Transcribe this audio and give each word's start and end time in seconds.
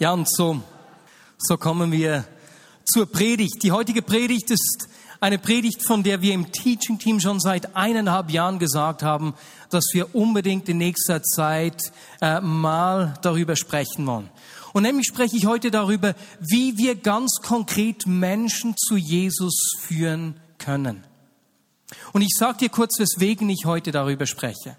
Ja, 0.00 0.12
und 0.12 0.30
so, 0.30 0.62
so 1.38 1.56
kommen 1.56 1.90
wir 1.90 2.24
zur 2.84 3.06
Predigt. 3.06 3.64
Die 3.64 3.72
heutige 3.72 4.00
Predigt 4.00 4.48
ist 4.48 4.88
eine 5.18 5.40
Predigt, 5.40 5.84
von 5.84 6.04
der 6.04 6.22
wir 6.22 6.34
im 6.34 6.52
Teaching 6.52 7.00
Team 7.00 7.18
schon 7.18 7.40
seit 7.40 7.74
eineinhalb 7.74 8.30
Jahren 8.30 8.60
gesagt 8.60 9.02
haben, 9.02 9.34
dass 9.70 9.86
wir 9.92 10.14
unbedingt 10.14 10.68
in 10.68 10.78
nächster 10.78 11.20
Zeit 11.24 11.90
äh, 12.20 12.40
mal 12.40 13.14
darüber 13.22 13.56
sprechen 13.56 14.06
wollen. 14.06 14.30
Und 14.72 14.84
nämlich 14.84 15.08
spreche 15.08 15.36
ich 15.36 15.46
heute 15.46 15.72
darüber, 15.72 16.14
wie 16.38 16.78
wir 16.78 16.94
ganz 16.94 17.40
konkret 17.42 18.06
Menschen 18.06 18.76
zu 18.76 18.96
Jesus 18.96 19.72
führen 19.80 20.38
können. 20.58 21.02
Und 22.12 22.22
ich 22.22 22.36
sage 22.38 22.58
dir 22.58 22.68
kurz, 22.68 23.00
weswegen 23.00 23.50
ich 23.50 23.64
heute 23.64 23.90
darüber 23.90 24.26
spreche. 24.26 24.76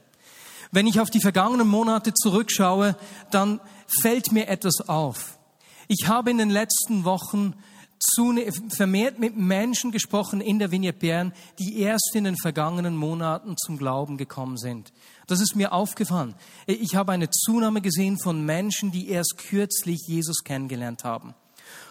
Wenn 0.72 0.88
ich 0.88 1.02
auf 1.02 1.10
die 1.10 1.20
vergangenen 1.20 1.68
Monate 1.68 2.14
zurückschaue, 2.14 2.96
dann 3.32 3.60
fällt 4.02 4.32
mir 4.32 4.48
etwas 4.48 4.88
auf. 4.88 5.40
Ich 5.88 6.08
habe 6.08 6.32
in 6.32 6.38
den 6.38 6.50
letzten 6.50 7.04
Wochen 7.04 7.56
vermehrt 8.70 9.20
mit 9.20 9.36
Menschen 9.36 9.92
gesprochen 9.92 10.40
in 10.40 10.60
der 10.60 10.72
Vignette 10.72 11.00
Bern, 11.00 11.34
die 11.60 11.80
erst 11.80 12.12
in 12.14 12.24
den 12.24 12.38
vergangenen 12.38 12.96
Monaten 12.96 13.58
zum 13.58 13.78
Glauben 13.78 14.18
gekommen 14.18 14.58
sind. 14.58 14.94
Das 15.28 15.42
ist 15.42 15.56
mir 15.56 15.74
aufgefallen. 15.74 16.36
Ich 16.66 16.96
habe 16.96 17.12
eine 17.12 17.30
Zunahme 17.30 17.82
gesehen 17.82 18.18
von 18.18 18.46
Menschen, 18.46 18.92
die 18.92 19.10
erst 19.10 19.38
kürzlich 19.38 20.00
Jesus 20.08 20.44
kennengelernt 20.44 21.04
haben. 21.04 21.36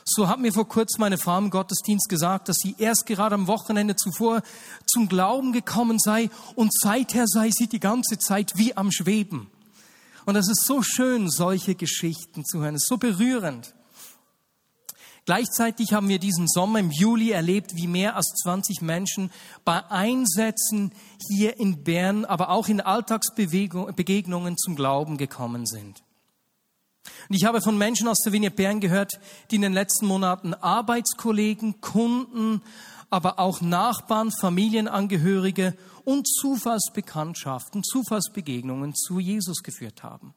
So 0.05 0.29
hat 0.29 0.41
mir 0.41 0.52
vor 0.52 0.66
kurzem 0.66 1.01
meine 1.01 1.19
Frau 1.19 1.37
im 1.38 1.51
Gottesdienst 1.51 2.09
gesagt, 2.09 2.49
dass 2.49 2.57
sie 2.57 2.74
erst 2.79 3.07
gerade 3.07 3.35
am 3.35 3.46
Wochenende 3.46 3.95
zuvor 3.95 4.43
zum 4.87 5.09
Glauben 5.09 5.52
gekommen 5.52 5.99
sei 5.99 6.30
und 6.55 6.73
seither 6.73 7.27
sei 7.27 7.51
sie 7.51 7.69
die 7.69 7.80
ganze 7.80 8.19
Zeit 8.19 8.52
wie 8.57 8.77
am 8.77 8.91
Schweben. 8.91 9.51
Und 10.28 10.34
das 10.34 10.48
ist 10.48 10.66
so 10.66 10.82
schön, 10.82 11.30
solche 11.30 11.74
Geschichten 11.74 12.45
zu 12.45 12.60
hören. 12.60 12.74
Es 12.74 12.82
ist 12.82 12.91
so 12.91 12.98
berührend. 12.98 13.74
Gleichzeitig 15.24 15.95
haben 15.95 16.10
wir 16.10 16.18
diesen 16.18 16.46
Sommer 16.46 16.80
im 16.80 16.91
Juli 16.91 17.30
erlebt, 17.30 17.76
wie 17.76 17.87
mehr 17.87 18.15
als 18.15 18.26
20 18.43 18.82
Menschen 18.82 19.30
bei 19.65 19.90
Einsätzen 19.90 20.93
hier 21.30 21.59
in 21.59 21.82
Bern, 21.82 22.26
aber 22.26 22.51
auch 22.51 22.68
in 22.68 22.82
Alltagsbegegnungen 22.82 24.59
zum 24.59 24.76
Glauben 24.76 25.16
gekommen 25.16 25.65
sind. 25.65 26.02
Und 27.30 27.35
ich 27.35 27.46
habe 27.46 27.63
von 27.63 27.79
Menschen 27.79 28.07
aus 28.07 28.20
der 28.23 28.35
Vignette 28.35 28.57
Bern 28.57 28.80
gehört, 28.80 29.18
die 29.51 29.57
in 29.57 29.63
den 29.63 29.73
letzten 29.73 30.04
Monaten 30.04 30.52
Arbeitskollegen, 30.52 31.80
Kunden, 31.80 32.60
aber 33.09 33.38
auch 33.38 33.63
Nachbarn, 33.63 34.30
Familienangehörige 34.30 35.74
und 36.09 36.26
Zufallsbekanntschaften, 36.26 37.84
Zufallsbegegnungen 37.84 38.95
zu 38.95 39.18
Jesus 39.18 39.62
geführt 39.62 40.02
haben. 40.02 40.32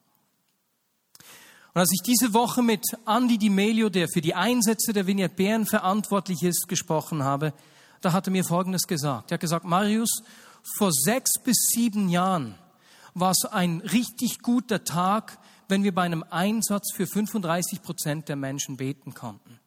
Und 1.72 1.80
als 1.80 1.90
ich 1.94 2.02
diese 2.04 2.34
Woche 2.34 2.62
mit 2.62 2.84
Andy 3.06 3.38
Di 3.38 3.48
Melio, 3.48 3.88
der 3.88 4.08
für 4.12 4.20
die 4.20 4.34
Einsätze 4.34 4.92
der 4.92 5.06
Vignette 5.06 5.34
Bern 5.34 5.64
verantwortlich 5.64 6.42
ist, 6.42 6.68
gesprochen 6.68 7.24
habe, 7.24 7.54
da 8.02 8.12
hat 8.12 8.26
er 8.26 8.32
mir 8.32 8.44
Folgendes 8.44 8.86
gesagt. 8.86 9.30
Er 9.30 9.36
hat 9.36 9.40
gesagt, 9.40 9.64
Marius, 9.64 10.22
vor 10.76 10.92
sechs 10.92 11.40
bis 11.42 11.56
sieben 11.74 12.10
Jahren 12.10 12.54
war 13.14 13.30
es 13.30 13.46
ein 13.46 13.80
richtig 13.80 14.40
guter 14.42 14.84
Tag, 14.84 15.38
wenn 15.68 15.84
wir 15.84 15.94
bei 15.94 16.02
einem 16.02 16.22
Einsatz 16.28 16.92
für 16.92 17.06
35 17.06 17.80
Prozent 17.80 18.28
der 18.28 18.36
Menschen 18.36 18.76
beten 18.76 19.14
konnten. 19.14 19.58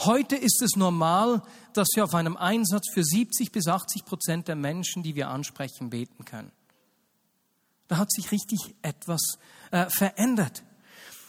Heute 0.00 0.36
ist 0.36 0.60
es 0.62 0.76
normal, 0.76 1.42
dass 1.72 1.88
wir 1.94 2.04
auf 2.04 2.14
einem 2.14 2.36
Einsatz 2.36 2.90
für 2.92 3.02
70 3.02 3.50
bis 3.52 3.66
80 3.66 4.04
Prozent 4.04 4.48
der 4.48 4.56
Menschen, 4.56 5.02
die 5.02 5.14
wir 5.14 5.28
ansprechen, 5.28 5.90
beten 5.90 6.24
können. 6.24 6.52
Da 7.88 7.98
hat 7.98 8.12
sich 8.12 8.32
richtig 8.32 8.74
etwas 8.82 9.38
äh, 9.70 9.86
verändert. 9.88 10.62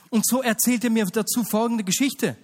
Und 0.09 0.25
so 0.25 0.41
erzählt 0.41 0.83
er 0.83 0.89
mir 0.89 1.05
dazu 1.05 1.43
folgende 1.43 1.83
Geschichte. 1.83 2.35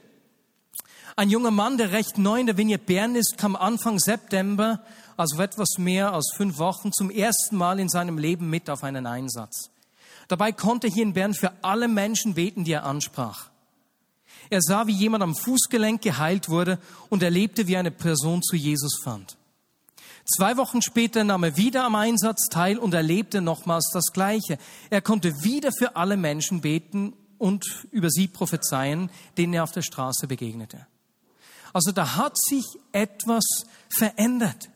Ein 1.16 1.29
junger 1.29 1.51
Mann, 1.51 1.77
der 1.77 1.91
recht 1.91 2.17
neu 2.17 2.39
in 2.39 2.47
der 2.47 2.57
Vignette 2.57 2.85
Bern 2.85 3.16
ist, 3.16 3.38
kam 3.38 3.55
Anfang 3.55 3.99
September, 3.99 4.83
also 5.16 5.39
etwas 5.41 5.77
mehr 5.77 6.11
als 6.13 6.33
fünf 6.35 6.57
Wochen, 6.57 6.91
zum 6.91 7.09
ersten 7.12 7.56
Mal 7.56 7.79
in 7.79 7.89
seinem 7.89 8.17
Leben 8.17 8.50
mit 8.50 8.69
auf 8.69 8.83
einen 8.83 9.06
Einsatz. 9.06 9.69
Dabei 10.28 10.51
konnte 10.51 10.88
er 10.88 10.94
hier 10.94 11.03
in 11.03 11.13
Bern 11.13 11.33
für 11.33 11.51
alle 11.62 11.88
Menschen 11.88 12.33
beten, 12.33 12.63
die 12.63 12.72
er 12.72 12.85
ansprach. 12.85 13.50
Er 14.50 14.62
sah, 14.62 14.88
wie 14.88 14.94
jemand 14.94 15.24
am 15.24 15.36
Fußgelenk 15.36 16.02
geheilt 16.02 16.50
wurde 16.50 16.80
und 17.09 17.24
erlebte, 17.24 17.68
wie 17.68 17.78
eine 17.78 17.92
Person 17.92 18.42
zu 18.42 18.56
Jesus 18.56 19.00
fand. 19.04 19.38
Zwei 20.26 20.56
Wochen 20.56 20.81
später 20.81 21.24
nahm 21.24 21.44
er 21.44 21.58
wieder 21.58 21.84
am 21.84 21.96
Einsatz 21.96 22.48
teil 22.50 22.78
und 22.78 22.94
erlebte 22.94 23.42
nochmals 23.42 23.90
das 23.94 24.14
Gleiche. 24.14 24.58
Er 24.90 25.02
konnte 25.02 25.44
wieder 25.44 25.72
für 25.72 25.98
alle 25.98 26.16
Menschen 26.16 26.62
beten 26.62 27.14
und 27.38 27.66
über 27.92 28.09
sie 28.09 28.28
prophezeien, 28.28 29.09
denen 29.38 29.54
er 29.54 29.64
auf 29.64 29.74
der 29.74 29.81
Straße 29.81 30.28
begegnete. 30.28 30.88
Also 31.74 31.92
da 31.92 32.16
hat 32.16 32.38
sich 32.38 32.66
etwas 32.94 33.44
verändert. 33.90 34.70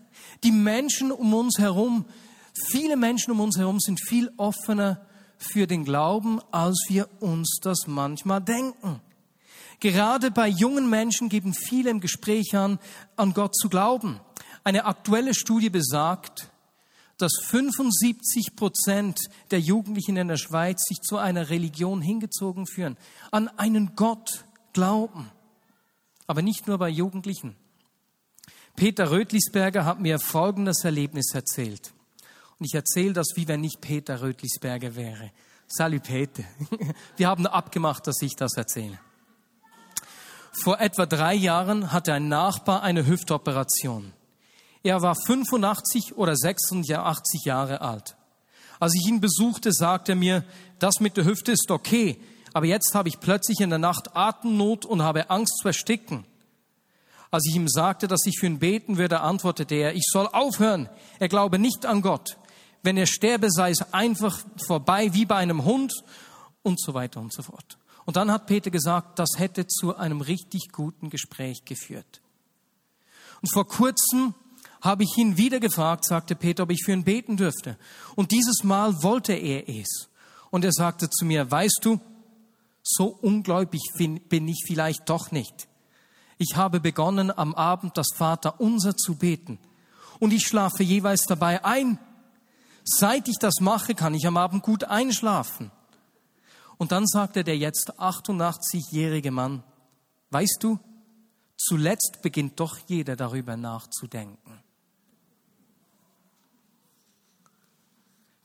Die 0.44 0.52
Menschen 0.52 1.12
um 1.12 1.34
uns 1.34 1.60
herum, 1.60 2.06
viele 2.70 2.98
Menschen 2.98 3.32
um 3.32 3.40
uns 3.40 3.58
herum 3.58 3.80
sind 3.80 4.02
viel 4.06 4.32
offener 4.36 5.06
für 5.38 5.68
den 5.68 5.86
Glauben, 5.86 6.42
als 6.52 6.86
wir 6.90 7.08
uns 7.22 7.60
das 7.62 7.88
manchmal 7.88 8.42
denken. 8.42 9.00
Gerade 9.80 10.32
bei 10.32 10.48
jungen 10.48 10.90
Menschen 10.90 11.30
geben 11.30 11.54
viele 11.54 11.90
im 11.90 12.00
Gespräch 12.00 12.56
an, 12.56 12.80
an 13.16 13.34
Gott 13.34 13.56
zu 13.56 13.70
glauben. 13.70 14.20
Eine 14.64 14.86
aktuelle 14.86 15.34
Studie 15.34 15.70
besagt, 15.70 16.50
dass 17.18 17.32
75 17.44 18.56
Prozent 18.56 19.20
der 19.52 19.60
Jugendlichen 19.60 20.18
in 20.18 20.28
der 20.28 20.38
Schweiz 20.38 20.84
sich 20.84 21.00
zu 21.02 21.18
einer 21.18 21.50
Religion 21.50 22.02
hingezogen 22.02 22.68
führen, 22.68 22.98
an 23.32 23.48
einen 23.58 23.96
Gott 23.96 24.46
glauben. 24.74 25.32
Aber 26.28 26.42
nicht 26.42 26.68
nur 26.68 26.78
bei 26.78 26.90
Jugendlichen. 26.90 27.56
Peter 28.76 29.10
Rötlisberger 29.10 29.86
hat 29.86 30.00
mir 30.00 30.20
folgendes 30.20 30.84
Erlebnis 30.84 31.34
erzählt. 31.34 31.94
Und 32.60 32.66
ich 32.66 32.76
erzähle 32.76 33.14
das, 33.14 33.30
wie 33.36 33.48
wenn 33.48 33.64
ich 33.64 33.80
Peter 33.82 34.22
Rötlisberger 34.22 34.96
wäre. 34.96 35.32
Salut 35.68 36.04
Peter. 36.04 36.44
Wir 37.18 37.28
haben 37.28 37.48
abgemacht, 37.48 38.06
dass 38.08 38.22
ich 38.22 38.36
das 38.36 38.54
erzähle. 38.54 39.00
Vor 40.64 40.80
etwa 40.80 41.06
drei 41.06 41.34
Jahren 41.34 41.92
hatte 41.92 42.14
ein 42.14 42.28
Nachbar 42.28 42.84
eine 42.84 43.06
Hüftoperation. 43.06 44.14
Er 44.84 45.02
war 45.02 45.16
85 45.16 46.18
oder 46.18 46.36
86 46.36 47.46
Jahre 47.46 47.82
alt. 47.82 48.16
Als 48.80 48.94
ich 48.96 49.08
ihn 49.08 49.22
besuchte, 49.22 49.72
sagte 49.72 50.14
er 50.14 50.16
mir, 50.16 50.44
das 50.80 51.00
mit 51.00 51.18
der 51.18 51.26
Hüfte 51.26 51.52
ist 51.52 51.72
okay, 51.72 52.20
aber 52.54 52.66
jetzt 52.66 52.94
habe 52.96 53.10
ich 53.10 53.20
plötzlich 53.20 53.60
in 53.60 53.70
der 53.70 53.80
Nacht 53.80 54.16
Atemnot 54.16 54.86
und 54.86 55.02
habe 55.02 55.30
Angst 55.30 55.58
zu 55.62 55.68
ersticken. 55.68 56.26
Als 57.30 57.46
ich 57.48 57.56
ihm 57.56 57.68
sagte, 57.68 58.08
dass 58.08 58.26
ich 58.26 58.40
für 58.40 58.46
ihn 58.46 58.60
beten 58.60 58.98
würde, 58.98 59.20
antwortete 59.20 59.76
er, 59.76 59.96
ich 59.96 60.06
soll 60.06 60.28
aufhören. 60.28 60.90
Er 61.20 61.28
glaube 61.28 61.60
nicht 61.60 61.86
an 61.86 62.02
Gott 62.02 62.38
wenn 62.88 62.96
er 62.96 63.06
sterbe, 63.06 63.52
sei 63.52 63.72
es 63.72 63.94
einfach 63.94 64.40
vorbei 64.66 65.14
wie 65.14 65.26
bei 65.26 65.36
einem 65.36 65.66
Hund 65.66 65.94
und 66.64 66.80
so 66.80 66.94
weiter 66.94 67.20
und 67.20 67.34
so 67.34 67.42
fort. 67.42 67.78
Und 68.08 68.16
dann 68.16 68.32
hat 68.32 68.48
Peter 68.48 68.72
gesagt, 68.72 69.20
das 69.20 69.32
hätte 69.36 69.68
zu 69.68 69.96
einem 69.96 70.22
richtig 70.22 70.72
guten 70.72 71.10
Gespräch 71.10 71.66
geführt. 71.66 72.22
Und 73.42 73.54
vor 73.54 73.68
kurzem 73.68 74.34
habe 74.82 75.04
ich 75.04 75.16
ihn 75.18 75.38
wieder 75.38 75.60
gefragt, 75.60 76.06
sagte 76.06 76.36
Peter, 76.36 76.64
ob 76.64 76.72
ich 76.72 76.82
für 76.84 76.94
ihn 76.94 77.04
beten 77.04 77.38
dürfte. 77.38 77.78
Und 78.16 78.32
dieses 78.32 78.64
Mal 78.64 79.04
wollte 79.04 79.34
er 79.34 79.70
es. 79.70 80.10
Und 80.50 80.64
er 80.64 80.72
sagte 80.72 81.10
zu 81.10 81.26
mir, 81.26 81.52
weißt 81.52 81.82
du, 81.84 82.00
so 82.82 83.08
ungläubig 83.08 83.82
bin 83.98 84.48
ich 84.48 84.64
vielleicht 84.66 85.10
doch 85.10 85.32
nicht. 85.32 85.68
Ich 86.38 86.56
habe 86.56 86.80
begonnen, 86.80 87.38
am 87.38 87.54
Abend 87.54 87.98
das 87.98 88.08
Vater 88.16 88.62
unser 88.62 88.96
zu 88.96 89.16
beten. 89.16 89.60
Und 90.20 90.32
ich 90.32 90.48
schlafe 90.48 90.82
jeweils 90.82 91.26
dabei 91.26 91.64
ein 91.66 92.00
Seit 92.90 93.28
ich 93.28 93.38
das 93.38 93.56
mache, 93.60 93.96
kann 93.96 94.14
ich 94.14 94.26
am 94.26 94.38
Abend 94.38 94.64
gut 94.64 94.86
einschlafen. 94.86 95.72
Und 96.78 96.92
dann 96.92 97.08
sagte 97.08 97.44
der 97.44 97.58
jetzt 97.58 98.00
88-jährige 98.00 99.32
Mann, 99.32 99.64
weißt 100.30 100.58
du, 100.62 100.80
zuletzt 101.58 102.20
beginnt 102.22 102.60
doch 102.60 102.78
jeder 102.88 103.16
darüber 103.16 103.58
nachzudenken. 103.58 104.60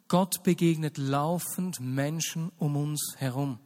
Gott 0.08 0.42
begegnet 0.42 0.98
laufend 0.98 1.80
Menschen 1.80 2.52
um 2.58 2.76
uns 2.76 3.14
herum. 3.16 3.58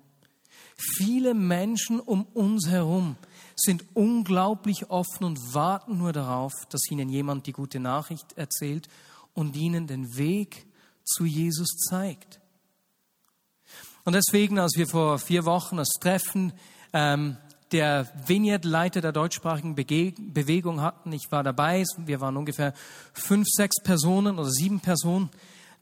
Viele 0.77 1.35
Menschen 1.35 1.99
um 2.01 2.25
uns 2.35 2.69
herum 2.69 3.17
sind 3.57 3.85
unglaublich 3.95 4.91
offen 4.91 5.25
und 5.25 5.55
warten 5.55 5.99
nur 5.99 6.13
darauf, 6.13 6.53
dass 6.69 6.91
ihnen 6.91 7.09
jemand 7.09 7.47
die 7.47 7.53
gute 7.53 7.81
Nachricht 7.81 8.35
erzählt 8.35 8.89
und 9.33 9.57
ihnen 9.57 9.87
den 9.87 10.17
Weg 10.17 10.67
zu 11.03 11.25
Jesus 11.25 11.69
zeigt. 11.89 12.41
Und 14.07 14.15
deswegen, 14.15 14.61
als 14.61 14.77
wir 14.77 14.87
vor 14.87 15.19
vier 15.19 15.45
Wochen 15.47 15.79
das 15.79 15.89
Treffen 16.01 16.53
ähm, 16.93 17.37
der 17.73 18.09
Vignette-Leiter 18.25 19.01
der 19.01 19.11
deutschsprachigen 19.11 19.75
Bege 19.75 20.15
Bewegung 20.17 20.81
hatten, 20.81 21.13
ich 21.13 21.27
war 21.31 21.43
dabei, 21.43 21.83
wir 21.99 22.21
waren 22.21 22.37
ungefähr 22.37 22.73
fünf, 23.13 23.49
sechs 23.51 23.83
Personen 23.83 24.39
oder 24.39 24.49
sieben 24.49 24.79
Personen, 24.79 25.29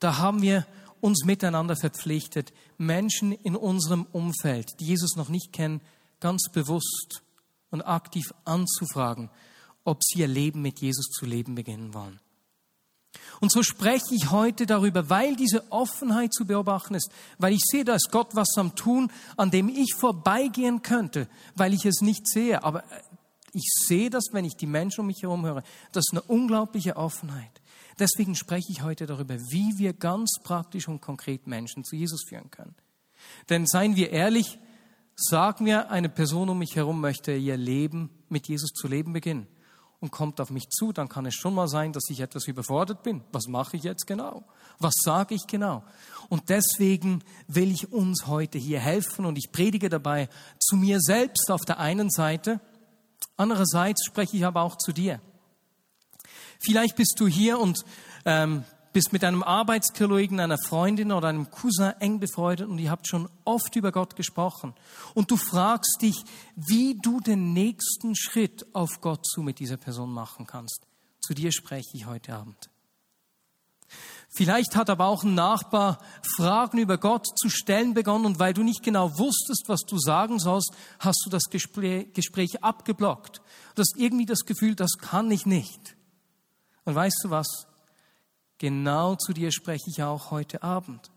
da 0.00 0.17
haben 0.17 0.41
wir 0.41 0.67
uns 1.03 1.26
miteinander 1.26 1.76
verpflichtet, 1.76 2.55
Menschen 2.79 3.32
in 3.32 3.56
unserem 3.56 4.06
Umfeld, 4.11 4.81
die 4.81 4.87
Jesus 4.87 5.17
noch 5.17 5.29
nicht 5.29 5.53
kennen, 5.53 5.82
ganz 6.19 6.49
bewusst 6.50 7.23
und 7.69 7.82
aktiv 7.82 8.32
anzufragen, 8.47 9.29
ob 9.85 10.03
sie 10.03 10.20
ihr 10.20 10.29
Leben 10.29 10.62
mit 10.62 10.81
Jesus 10.81 11.11
zu 11.11 11.27
leben 11.27 11.55
beginnen 11.55 11.93
wollen. 11.93 12.19
Und 13.40 13.52
so 13.52 13.62
spreche 13.62 14.14
ich 14.14 14.31
heute 14.31 14.66
darüber, 14.66 15.11
weil 15.11 15.37
diese 15.37 15.70
Offenheit 15.70 16.32
zu 16.32 16.46
beobachten 16.46 16.94
ist, 16.94 17.11
weil 17.38 17.52
ich 17.52 17.62
sehe, 17.64 17.84
da 17.84 17.94
ist 17.94 18.11
Gott 18.11 18.34
was 18.34 18.56
am 18.56 18.75
Tun, 18.75 19.11
an 19.37 19.50
dem 19.50 19.69
ich 19.69 19.94
vorbeigehen 19.94 20.82
könnte, 20.82 21.28
weil 21.55 21.75
ich 21.75 21.84
es 21.84 22.00
nicht 22.00 22.28
sehe. 22.28 22.62
Aber 22.64 22.84
ich 23.52 23.69
sehe 23.87 24.11
das, 24.11 24.25
wenn 24.32 24.44
ich 24.44 24.56
die 24.56 24.66
Menschen 24.66 25.00
um 25.00 25.06
mich 25.06 25.22
herum 25.22 25.44
höre. 25.44 25.62
Das 25.93 26.06
ist 26.06 26.12
eine 26.12 26.22
unglaubliche 26.22 26.96
Offenheit. 26.96 27.61
Deswegen 27.99 28.34
spreche 28.34 28.72
ich 28.72 28.82
heute 28.82 29.06
darüber, 29.06 29.38
wie 29.50 29.78
wir 29.78 29.93
ganz 29.93 30.38
praktisch 30.43 30.88
und 30.88 31.00
konkret 31.00 31.46
Menschen 31.46 31.84
zu 31.84 31.94
Jesus 31.96 32.25
führen 32.28 32.50
können. 32.50 32.75
Denn 33.50 33.67
seien 33.67 33.94
wir 33.94 34.10
ehrlich, 34.10 34.58
sag 35.14 35.60
mir, 35.60 35.90
eine 35.90 36.08
Person 36.08 36.49
um 36.49 36.58
mich 36.58 36.75
herum 36.75 37.00
möchte 37.00 37.32
ihr 37.32 37.56
Leben 37.56 38.10
mit 38.28 38.49
Jesus 38.49 38.70
zu 38.70 38.88
leben 38.88 39.12
beginnen 39.12 39.46
und 40.05 40.11
kommt 40.11 40.39
auf 40.39 40.51
mich 40.51 40.69
zu, 40.69 40.93
dann 40.93 41.09
kann 41.09 41.25
es 41.25 41.35
schon 41.35 41.55
mal 41.55 41.67
sein, 41.67 41.95
dass 41.95 42.11
ich 42.11 42.21
etwas 42.21 42.47
überfordert 42.47 43.03
bin. 43.03 43.23
Was 43.33 43.47
mache 43.47 43.79
ich 43.79 43.85
jetzt 43.85 44.06
genau? 44.06 44.45
Was 44.79 44.93
sage 45.03 45.35
ich 45.35 45.47
genau? 45.47 45.83
Und 46.29 46.51
deswegen 46.51 47.25
will 47.49 47.71
ich 47.71 47.91
uns 47.91 48.27
heute 48.27 48.59
hier 48.59 48.81
helfen 48.81 49.25
und 49.25 49.39
ich 49.39 49.51
predige 49.51 49.89
dabei 49.89 50.29
zu 50.61 50.77
mir 50.77 51.01
selbst 51.01 51.51
auf 51.51 51.62
der 51.62 51.79
einen 51.79 52.11
Seite, 52.11 52.61
andererseits 53.39 54.05
spreche 54.05 54.37
ich 54.37 54.45
aber 54.45 54.61
auch 54.61 54.77
zu 54.77 54.93
dir. 54.93 55.23
Vielleicht 56.61 56.97
bist 56.97 57.15
du 57.19 57.27
hier 57.27 57.59
und 57.59 57.83
ähm, 58.27 58.65
bist 58.94 59.12
mit 59.12 59.23
einem 59.25 59.43
Arbeitskollegen, 59.43 60.41
einer 60.41 60.56
Freundin 60.56 61.12
oder 61.12 61.29
einem 61.29 61.50
Cousin 61.50 61.93
eng 62.00 62.20
befreundet 62.20 62.69
und 62.69 62.79
ihr 62.79 62.91
habt 62.91 63.06
schon 63.06 63.29
oft 63.44 63.76
über 63.76 63.93
Gott 63.93 64.17
gesprochen. 64.17 64.73
Und 65.12 65.31
du 65.31 65.37
fragst 65.37 65.99
dich, 66.00 66.25
wie 66.56 66.96
du 67.02 67.20
den 67.20 67.52
nächsten 67.52 68.17
Schritt 68.17 68.64
auf 68.73 69.02
Gott 69.02 69.26
zu 69.26 69.43
mit 69.43 69.58
dieser 69.58 69.76
Person 69.76 70.11
machen 70.11 70.46
kannst. 70.46 70.87
Zu 71.20 71.35
dir 71.35 71.52
spreche 71.52 71.91
ich 71.93 72.06
heute 72.06 72.35
Abend. 72.35 72.70
Vielleicht 74.31 74.75
hat 74.75 74.91
aber 74.91 75.06
auch 75.06 75.23
ein 75.23 75.35
Nachbar 75.35 75.99
Fragen 76.37 76.79
über 76.79 76.99
Gott 76.99 77.26
zu 77.38 77.49
stellen 77.49 77.94
begonnen 77.94 78.26
und 78.26 78.38
weil 78.38 78.55
du 78.55 78.62
nicht 78.62 78.82
genau 78.82 79.11
wusstest, 79.19 79.64
was 79.67 79.82
du 79.82 79.99
sagen 79.99 80.38
sollst, 80.38 80.73
hast 80.99 81.23
du 81.25 81.31
das 81.31 81.44
Gespräch 81.50 82.64
abgeblockt. 82.64 83.43
Du 83.75 83.81
hast 83.81 83.94
irgendwie 83.96 84.26
das 84.26 84.41
Gefühl, 84.41 84.75
das 84.75 84.99
kann 84.99 85.31
ich 85.31 85.46
nicht. 85.46 85.96
Und 86.85 86.94
weißt 86.94 87.20
du 87.25 87.31
was? 87.31 87.67
Genau 88.64 89.14
zu 89.14 89.34
dir 89.34 89.52
spreche 89.52 89.90
ich 89.90 90.02
auch 90.02 90.31
heute 90.31 90.62
Abend. 90.62 91.11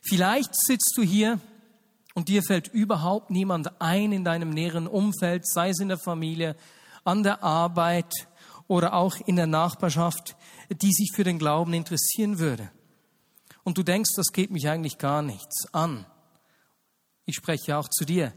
Vielleicht 0.00 0.54
sitzt 0.54 0.94
du 0.96 1.02
hier 1.02 1.38
und 2.14 2.30
dir 2.30 2.42
fällt 2.42 2.68
überhaupt 2.68 3.28
niemand 3.28 3.78
ein 3.78 4.10
in 4.10 4.24
deinem 4.24 4.48
näheren 4.48 4.86
Umfeld, 4.86 5.46
sei 5.46 5.68
es 5.68 5.80
in 5.80 5.88
der 5.88 5.98
Familie, 5.98 6.56
an 7.04 7.24
der 7.24 7.44
Arbeit 7.44 8.10
oder 8.68 8.94
auch 8.94 9.16
in 9.26 9.36
der 9.36 9.48
Nachbarschaft, 9.48 10.34
die 10.70 10.92
sich 10.92 11.12
für 11.14 11.24
den 11.24 11.38
Glauben 11.38 11.74
interessieren 11.74 12.38
würde. 12.38 12.70
Und 13.62 13.76
du 13.76 13.82
denkst, 13.82 14.12
das 14.16 14.32
geht 14.32 14.50
mich 14.50 14.66
eigentlich 14.66 14.96
gar 14.96 15.20
nichts 15.20 15.66
an. 15.74 16.06
Ich 17.26 17.34
spreche 17.34 17.76
auch 17.76 17.90
zu 17.90 18.06
dir, 18.06 18.32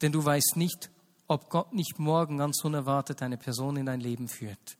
denn 0.00 0.12
du 0.12 0.24
weißt 0.24 0.54
nicht, 0.54 0.92
ob 1.26 1.50
Gott 1.50 1.74
nicht 1.74 1.98
morgen 1.98 2.38
ganz 2.38 2.62
unerwartet 2.62 3.20
eine 3.20 3.36
Person 3.36 3.78
in 3.78 3.86
dein 3.86 4.00
Leben 4.00 4.28
führt 4.28 4.78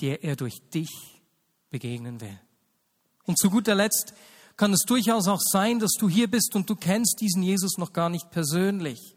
der 0.00 0.24
er 0.24 0.36
durch 0.36 0.60
dich 0.72 1.22
begegnen 1.70 2.20
will. 2.20 2.38
Und 3.24 3.38
zu 3.38 3.50
guter 3.50 3.74
Letzt 3.74 4.14
kann 4.56 4.72
es 4.72 4.82
durchaus 4.86 5.26
auch 5.28 5.40
sein, 5.40 5.78
dass 5.78 5.92
du 5.98 6.08
hier 6.08 6.30
bist 6.30 6.54
und 6.54 6.68
du 6.70 6.76
kennst 6.76 7.20
diesen 7.20 7.42
Jesus 7.42 7.78
noch 7.78 7.92
gar 7.92 8.08
nicht 8.08 8.30
persönlich. 8.30 9.16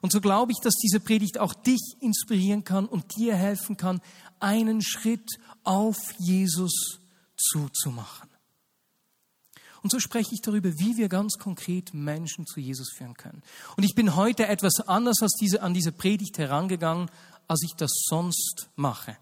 Und 0.00 0.12
so 0.12 0.20
glaube 0.20 0.52
ich, 0.52 0.58
dass 0.62 0.74
diese 0.74 0.98
Predigt 0.98 1.38
auch 1.38 1.52
dich 1.52 1.96
inspirieren 2.00 2.64
kann 2.64 2.86
und 2.86 3.16
dir 3.16 3.36
helfen 3.36 3.76
kann, 3.76 4.00
einen 4.38 4.82
Schritt 4.82 5.28
auf 5.62 5.98
Jesus 6.18 7.00
zuzumachen. 7.36 8.28
Und 9.82 9.90
so 9.90 9.98
spreche 9.98 10.34
ich 10.34 10.40
darüber, 10.42 10.70
wie 10.78 10.96
wir 10.96 11.08
ganz 11.08 11.38
konkret 11.38 11.94
Menschen 11.94 12.46
zu 12.46 12.60
Jesus 12.60 12.92
führen 12.92 13.14
können. 13.14 13.42
Und 13.76 13.84
ich 13.84 13.94
bin 13.94 14.14
heute 14.14 14.46
etwas 14.46 14.80
anders 14.80 15.22
als 15.22 15.32
diese, 15.40 15.62
an 15.62 15.72
diese 15.72 15.92
Predigt 15.92 16.36
herangegangen, 16.38 17.10
als 17.48 17.62
ich 17.62 17.74
das 17.76 17.90
sonst 18.08 18.68
mache. 18.76 19.16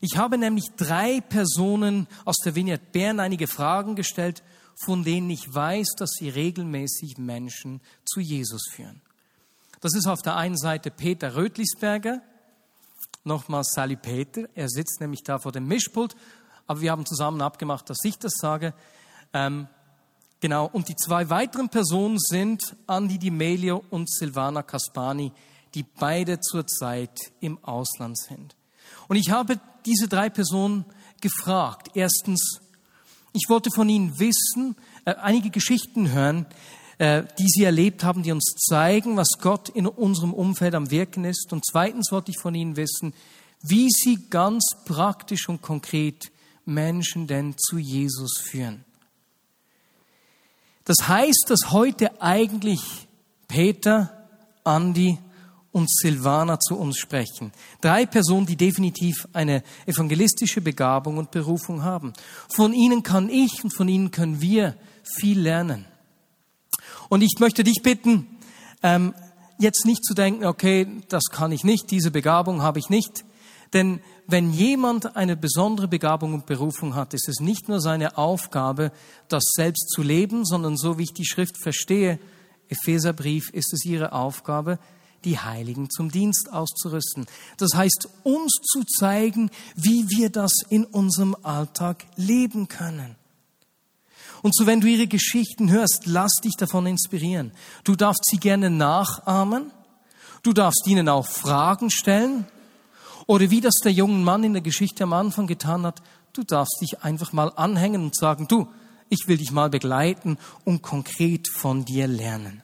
Ich 0.00 0.16
habe 0.16 0.38
nämlich 0.38 0.70
drei 0.76 1.20
Personen 1.20 2.06
aus 2.24 2.36
der 2.44 2.54
Vineyard 2.54 2.92
Bern 2.92 3.20
einige 3.20 3.46
Fragen 3.46 3.96
gestellt, 3.96 4.42
von 4.82 5.04
denen 5.04 5.28
ich 5.28 5.52
weiß, 5.52 5.88
dass 5.98 6.10
sie 6.18 6.30
regelmäßig 6.30 7.18
Menschen 7.18 7.82
zu 8.06 8.20
Jesus 8.20 8.62
führen. 8.70 9.02
Das 9.80 9.94
ist 9.94 10.06
auf 10.06 10.22
der 10.22 10.36
einen 10.36 10.56
Seite 10.56 10.90
Peter 10.90 11.36
Rötlisberger, 11.36 12.22
nochmal 13.24 13.62
Sally 13.64 13.96
Peter, 13.96 14.48
er 14.54 14.68
sitzt 14.70 15.00
nämlich 15.00 15.22
da 15.22 15.38
vor 15.38 15.52
dem 15.52 15.66
Mischpult, 15.66 16.16
aber 16.66 16.80
wir 16.80 16.92
haben 16.92 17.04
zusammen 17.04 17.42
abgemacht, 17.42 17.90
dass 17.90 17.98
ich 18.04 18.18
das 18.18 18.32
sage. 18.36 18.72
Ähm, 19.34 19.68
genau, 20.40 20.66
und 20.66 20.88
die 20.88 20.96
zwei 20.96 21.28
weiteren 21.28 21.68
Personen 21.68 22.18
sind 22.18 22.76
Andi 22.86 23.18
Di 23.18 23.30
Melio 23.30 23.84
und 23.90 24.10
Silvana 24.10 24.62
Caspani, 24.62 25.32
die 25.74 25.82
beide 25.82 26.40
zurzeit 26.40 27.32
im 27.40 27.62
Ausland 27.64 28.18
sind. 28.18 28.56
Und 29.08 29.16
ich 29.16 29.30
habe 29.30 29.60
diese 29.86 30.08
drei 30.08 30.30
Personen 30.30 30.84
gefragt. 31.20 31.90
Erstens, 31.94 32.60
ich 33.32 33.48
wollte 33.48 33.70
von 33.74 33.88
ihnen 33.88 34.18
wissen, 34.18 34.76
äh, 35.04 35.14
einige 35.14 35.50
Geschichten 35.50 36.12
hören, 36.12 36.46
äh, 36.98 37.22
die 37.38 37.48
sie 37.48 37.64
erlebt 37.64 38.04
haben, 38.04 38.22
die 38.22 38.32
uns 38.32 38.54
zeigen, 38.68 39.16
was 39.16 39.38
Gott 39.40 39.68
in 39.68 39.86
unserem 39.86 40.34
Umfeld 40.34 40.74
am 40.74 40.90
Wirken 40.90 41.24
ist. 41.24 41.52
Und 41.52 41.64
zweitens 41.64 42.12
wollte 42.12 42.30
ich 42.30 42.38
von 42.38 42.54
ihnen 42.54 42.76
wissen, 42.76 43.14
wie 43.62 43.88
sie 43.90 44.28
ganz 44.28 44.64
praktisch 44.84 45.48
und 45.48 45.62
konkret 45.62 46.30
Menschen 46.64 47.26
denn 47.26 47.56
zu 47.56 47.78
Jesus 47.78 48.38
führen. 48.38 48.84
Das 50.84 51.08
heißt, 51.08 51.46
dass 51.48 51.70
heute 51.70 52.20
eigentlich 52.20 52.80
Peter, 53.48 54.28
Andi 54.64 55.18
und 55.72 55.90
Silvana 55.90 56.58
zu 56.58 56.76
uns 56.76 56.98
sprechen. 56.98 57.52
Drei 57.80 58.06
Personen, 58.06 58.46
die 58.46 58.56
definitiv 58.56 59.28
eine 59.32 59.62
evangelistische 59.86 60.60
Begabung 60.60 61.18
und 61.18 61.30
Berufung 61.30 61.82
haben. 61.82 62.12
Von 62.54 62.72
ihnen 62.72 63.02
kann 63.02 63.28
ich 63.28 63.62
und 63.62 63.74
von 63.74 63.88
ihnen 63.88 64.10
können 64.10 64.40
wir 64.40 64.76
viel 65.02 65.40
lernen. 65.40 65.86
Und 67.08 67.22
ich 67.22 67.36
möchte 67.38 67.64
dich 67.64 67.82
bitten, 67.82 68.26
ähm, 68.82 69.14
jetzt 69.58 69.84
nicht 69.84 70.04
zu 70.04 70.14
denken, 70.14 70.44
okay, 70.44 70.86
das 71.08 71.24
kann 71.30 71.52
ich 71.52 71.64
nicht, 71.64 71.90
diese 71.90 72.10
Begabung 72.10 72.62
habe 72.62 72.78
ich 72.78 72.88
nicht. 72.88 73.24
Denn 73.72 74.00
wenn 74.26 74.52
jemand 74.52 75.16
eine 75.16 75.36
besondere 75.36 75.86
Begabung 75.86 76.34
und 76.34 76.46
Berufung 76.46 76.94
hat, 76.94 77.14
ist 77.14 77.28
es 77.28 77.40
nicht 77.40 77.68
nur 77.68 77.80
seine 77.80 78.16
Aufgabe, 78.18 78.90
das 79.28 79.44
selbst 79.54 79.90
zu 79.90 80.02
leben, 80.02 80.44
sondern 80.44 80.76
so 80.76 80.98
wie 80.98 81.04
ich 81.04 81.12
die 81.12 81.26
Schrift 81.26 81.56
verstehe, 81.62 82.18
Epheserbrief, 82.68 83.50
ist 83.50 83.72
es 83.72 83.84
ihre 83.84 84.12
Aufgabe, 84.12 84.78
die 85.24 85.38
Heiligen 85.38 85.90
zum 85.90 86.10
Dienst 86.10 86.52
auszurüsten. 86.52 87.26
Das 87.58 87.70
heißt, 87.74 88.08
uns 88.22 88.56
zu 88.62 88.84
zeigen, 88.84 89.50
wie 89.74 90.08
wir 90.08 90.30
das 90.30 90.52
in 90.68 90.84
unserem 90.84 91.36
Alltag 91.42 92.06
leben 92.16 92.68
können. 92.68 93.16
Und 94.42 94.54
so, 94.54 94.66
wenn 94.66 94.80
du 94.80 94.86
ihre 94.86 95.06
Geschichten 95.06 95.70
hörst, 95.70 96.04
lass 96.06 96.32
dich 96.42 96.54
davon 96.56 96.86
inspirieren. 96.86 97.52
Du 97.84 97.94
darfst 97.94 98.24
sie 98.24 98.38
gerne 98.38 98.70
nachahmen. 98.70 99.70
Du 100.42 100.52
darfst 100.52 100.86
ihnen 100.86 101.08
auch 101.08 101.26
Fragen 101.26 101.90
stellen. 101.90 102.46
Oder 103.26 103.50
wie 103.50 103.60
das 103.60 103.74
der 103.84 103.92
junge 103.92 104.18
Mann 104.18 104.44
in 104.44 104.54
der 104.54 104.62
Geschichte 104.62 105.04
am 105.04 105.12
Anfang 105.12 105.46
getan 105.46 105.84
hat, 105.84 106.02
du 106.32 106.42
darfst 106.42 106.78
dich 106.80 107.02
einfach 107.02 107.32
mal 107.32 107.52
anhängen 107.54 108.02
und 108.02 108.16
sagen, 108.16 108.48
du, 108.48 108.68
ich 109.10 109.26
will 109.26 109.36
dich 109.36 109.52
mal 109.52 109.68
begleiten 109.68 110.38
und 110.64 110.82
konkret 110.82 111.48
von 111.48 111.84
dir 111.84 112.06
lernen. 112.06 112.62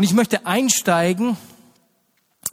Und 0.00 0.04
ich 0.04 0.14
möchte 0.14 0.46
einsteigen 0.46 1.36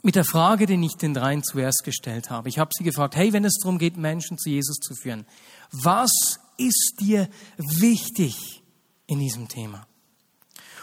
mit 0.02 0.16
der 0.16 0.26
Frage, 0.26 0.66
die 0.66 0.84
ich 0.84 0.98
den 0.98 1.14
dreien 1.14 1.42
zuerst 1.42 1.82
gestellt 1.82 2.28
habe. 2.28 2.50
Ich 2.50 2.58
habe 2.58 2.72
sie 2.76 2.84
gefragt, 2.84 3.16
hey, 3.16 3.32
wenn 3.32 3.42
es 3.46 3.56
darum 3.62 3.78
geht, 3.78 3.96
Menschen 3.96 4.36
zu 4.36 4.50
Jesus 4.50 4.76
zu 4.76 4.94
führen, 4.94 5.24
was 5.72 6.10
ist 6.58 6.96
dir 7.00 7.26
wichtig 7.56 8.62
in 9.06 9.18
diesem 9.18 9.48
Thema? 9.48 9.86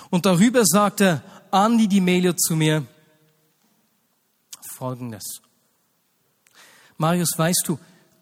Und 0.10 0.25
darüber 0.25 0.65
sagte 0.65 1.22
Andi 1.51 1.88
Di 1.88 2.01
Melio 2.01 2.34
zu 2.34 2.55
mir 2.55 2.88
Folgendes. 4.75 5.41
Marius, 6.98 7.38
weißt 7.38 7.65
du, 7.67 7.77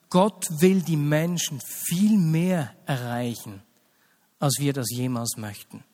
Gott 0.10 0.50
will 0.60 0.82
die 0.82 0.98
Menschen 0.98 1.62
viel 1.62 2.18
mehr 2.18 2.76
erreichen, 2.86 3.64
als 4.38 4.58
wir 4.60 4.74
das 4.74 4.88
jemals 4.92 5.38
möchten. 5.38 5.86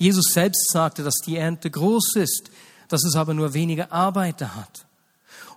Jesus 0.00 0.32
selbst 0.32 0.70
sagte, 0.72 1.02
dass 1.04 1.16
die 1.26 1.36
Ernte 1.36 1.70
groß 1.70 2.16
ist, 2.16 2.50
dass 2.88 3.04
es 3.04 3.16
aber 3.16 3.34
nur 3.34 3.52
wenige 3.52 3.92
Arbeiter 3.92 4.56
hat. 4.56 4.86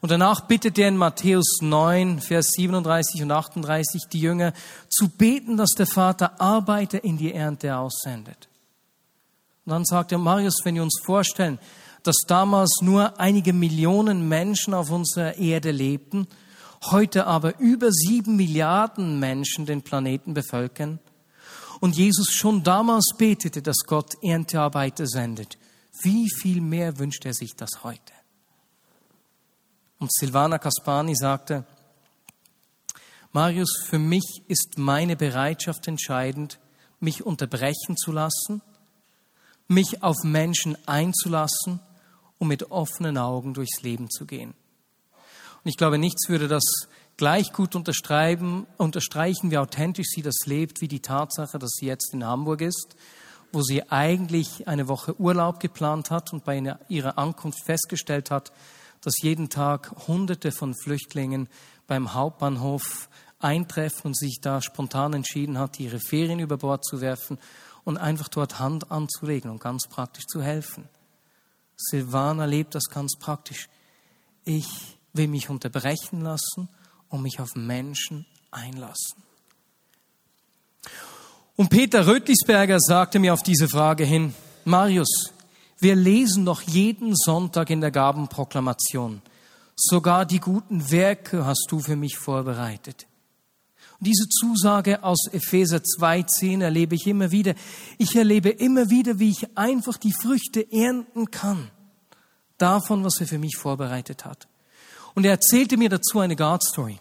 Und 0.02 0.12
danach 0.12 0.42
bittet 0.42 0.78
er 0.78 0.90
in 0.90 0.98
Matthäus 0.98 1.60
9, 1.62 2.20
Vers 2.20 2.52
37 2.58 3.24
und 3.24 3.32
38 3.32 4.02
die 4.12 4.20
Jünger 4.20 4.52
zu 4.90 5.08
beten, 5.08 5.56
dass 5.56 5.72
der 5.78 5.88
Vater 5.88 6.42
Arbeiter 6.42 7.06
in 7.06 7.18
die 7.18 7.34
Ernte 7.34 7.78
aussendet. 7.78 8.50
Und 9.66 9.72
dann 9.72 9.86
sagt 9.86 10.12
er, 10.12 10.18
Marius, 10.18 10.60
wenn 10.66 10.76
wir 10.76 10.84
uns 10.84 11.00
vorstellen, 11.06 11.58
dass 12.04 12.18
damals 12.28 12.80
nur 12.82 13.18
einige 13.22 13.54
Millionen 13.54 14.28
Menschen 14.28 14.74
auf 14.74 14.92
unserer 14.92 15.38
Erde 15.38 15.72
lebten, 15.72 16.28
heute 16.92 17.28
aber 17.28 17.58
über 17.60 17.94
sieben 17.94 18.36
Milliarden 18.36 19.22
Menschen 19.22 19.66
den 19.66 19.84
Planeten 19.84 20.34
bevölkern 20.34 21.00
und 21.84 21.98
Jesus 21.98 22.32
schon 22.32 22.64
damals 22.64 23.10
betete, 23.18 23.62
dass 23.62 23.80
Gott 23.86 24.14
Erntearbeiter 24.24 25.06
sendet, 25.06 25.58
wie 26.02 26.30
viel 26.30 26.62
mehr 26.62 26.98
wünscht 26.98 27.26
er 27.26 27.34
sich 27.34 27.58
das 27.58 27.84
heute? 27.84 28.14
Und 30.00 30.10
Silvana 30.14 30.60
Kaspani 30.60 31.14
sagte, 31.14 31.66
Marius, 33.34 33.84
für 33.86 34.00
mich 34.00 34.44
ist 34.48 34.78
meine 34.78 35.18
Bereitschaft 35.18 35.86
entscheidend, 35.90 36.58
mich 37.02 37.26
unterbrechen 37.26 37.98
zu 37.98 38.14
lassen, 38.14 38.62
mich 39.68 40.04
auf 40.04 40.24
Menschen 40.24 40.78
einzulassen, 40.88 41.82
um 42.38 42.48
mit 42.48 42.72
offenen 42.72 43.18
Augen 43.18 43.54
durchs 43.54 43.82
Leben 43.82 44.10
zu 44.10 44.26
gehen. 44.26 44.54
Und 45.12 45.70
ich 45.70 45.76
glaube, 45.76 45.98
nichts 45.98 46.30
würde 46.30 46.48
das 46.48 46.64
gleich 47.18 47.54
gut 47.54 47.76
unterstreichen, 47.76 48.66
unterstreichen, 48.78 49.52
wie 49.52 49.58
authentisch 49.58 50.08
sie 50.10 50.22
das 50.22 50.46
lebt, 50.46 50.82
wie 50.82 50.88
die 50.88 51.02
Tatsache, 51.02 51.60
dass 51.60 51.72
sie 51.72 51.86
jetzt 51.86 52.14
in 52.14 52.26
Hamburg 52.26 52.62
ist, 52.62 52.96
wo 53.52 53.62
sie 53.62 53.90
eigentlich 53.92 54.68
eine 54.68 54.88
Woche 54.88 55.20
Urlaub 55.20 55.60
geplant 55.60 56.10
hat 56.10 56.34
und 56.34 56.44
bei 56.44 56.76
ihrer 56.90 57.18
Ankunft 57.18 57.64
festgestellt 57.64 58.32
hat, 58.32 58.52
dass 59.02 59.22
jeden 59.22 59.50
Tag 59.50 60.08
Hunderte 60.08 60.52
von 60.52 60.74
Flüchtlingen 60.76 61.48
beim 61.88 62.14
Hauptbahnhof 62.14 63.10
eintreffen 63.40 64.08
und 64.08 64.18
sich 64.18 64.40
da 64.42 64.62
spontan 64.62 65.14
entschieden 65.14 65.58
hat, 65.58 65.80
ihre 65.80 66.00
Ferien 66.00 66.40
über 66.40 66.58
Bord 66.58 66.86
zu 66.86 67.02
werfen 67.02 67.38
und 67.84 67.98
einfach 67.98 68.30
dort 68.30 68.60
Hand 68.60 68.92
anzulegen 68.92 69.52
und 69.52 69.60
ganz 69.60 69.88
praktisch 69.88 70.26
zu 70.26 70.42
helfen. 70.42 70.88
Silvana 71.76 72.46
lebt 72.46 72.76
das 72.76 72.86
ganz 72.86 73.18
praktisch. 73.20 73.68
Ich 74.46 74.98
will 75.12 75.28
mich 75.28 75.50
unterbrechen 75.50 76.22
lassen 76.22 76.70
und 77.14 77.22
mich 77.22 77.40
auf 77.40 77.54
Menschen 77.54 78.26
einlassen. 78.50 79.22
Und 81.56 81.70
Peter 81.70 82.08
Rötlisberger 82.08 82.80
sagte 82.80 83.20
mir 83.20 83.34
auf 83.34 83.44
diese 83.44 83.68
Frage 83.68 84.04
hin, 84.04 84.34
Marius, 84.66 85.32
wir 85.80 85.96
lesen 85.96 86.44
doch 86.46 86.64
jeden 86.64 87.16
Sonntag 87.16 87.70
in 87.70 87.82
der 87.82 87.92
Gabenproklamation, 87.92 89.22
sogar 89.76 90.26
die 90.26 90.40
guten 90.40 90.90
Werke 90.90 91.46
hast 91.46 91.68
du 91.70 91.80
für 91.80 91.96
mich 91.96 92.18
vorbereitet. 92.18 93.06
Und 94.00 94.08
diese 94.08 94.28
Zusage 94.28 95.04
aus 95.04 95.28
Epheser 95.32 95.78
2.10 95.78 96.64
erlebe 96.64 96.96
ich 96.96 97.06
immer 97.06 97.30
wieder. 97.30 97.54
Ich 98.00 98.16
erlebe 98.16 98.50
immer 98.50 98.90
wieder, 98.90 99.20
wie 99.20 99.30
ich 99.30 99.56
einfach 99.56 99.98
die 99.98 100.14
Früchte 100.14 100.66
ernten 100.72 101.30
kann 101.30 101.70
davon, 102.58 103.04
was 103.04 103.20
er 103.20 103.28
für 103.28 103.38
mich 103.38 103.56
vorbereitet 103.56 104.26
hat. 104.26 104.48
Und 105.14 105.26
er 105.26 105.32
erzählte 105.32 105.78
mir 105.78 105.90
dazu 105.90 106.20
eine 106.20 106.36
God 106.36 106.64
Story. 106.64 107.00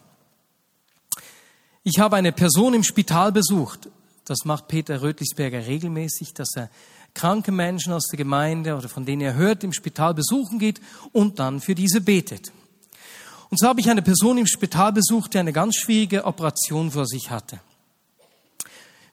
Ich 1.84 1.98
habe 1.98 2.14
eine 2.14 2.30
Person 2.30 2.74
im 2.74 2.84
Spital 2.84 3.32
besucht. 3.32 3.88
Das 4.24 4.44
macht 4.44 4.68
Peter 4.68 5.02
Rötlisberger 5.02 5.66
regelmäßig, 5.66 6.32
dass 6.32 6.54
er 6.54 6.70
kranke 7.12 7.50
Menschen 7.50 7.92
aus 7.92 8.06
der 8.06 8.18
Gemeinde 8.18 8.76
oder 8.76 8.88
von 8.88 9.04
denen 9.04 9.22
er 9.22 9.34
hört, 9.34 9.64
im 9.64 9.72
Spital 9.72 10.14
besuchen 10.14 10.60
geht 10.60 10.80
und 11.10 11.40
dann 11.40 11.60
für 11.60 11.74
diese 11.74 12.00
betet. 12.00 12.52
Und 13.50 13.58
so 13.58 13.66
habe 13.66 13.80
ich 13.80 13.90
eine 13.90 14.00
Person 14.00 14.38
im 14.38 14.46
Spital 14.46 14.92
besucht, 14.92 15.34
die 15.34 15.38
eine 15.38 15.52
ganz 15.52 15.74
schwierige 15.74 16.24
Operation 16.24 16.92
vor 16.92 17.04
sich 17.04 17.30
hatte. 17.30 17.58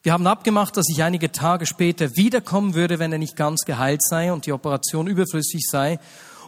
Wir 0.03 0.13
haben 0.13 0.27
abgemacht, 0.27 0.77
dass 0.77 0.85
ich 0.89 1.01
einige 1.01 1.31
Tage 1.31 1.65
später 1.65 2.15
wiederkommen 2.15 2.75
würde, 2.75 2.99
wenn 2.99 3.11
er 3.11 3.17
nicht 3.17 3.35
ganz 3.35 3.61
geheilt 3.65 4.01
sei 4.03 4.31
und 4.31 4.45
die 4.45 4.53
Operation 4.53 5.07
überflüssig 5.07 5.65
sei. 5.67 5.99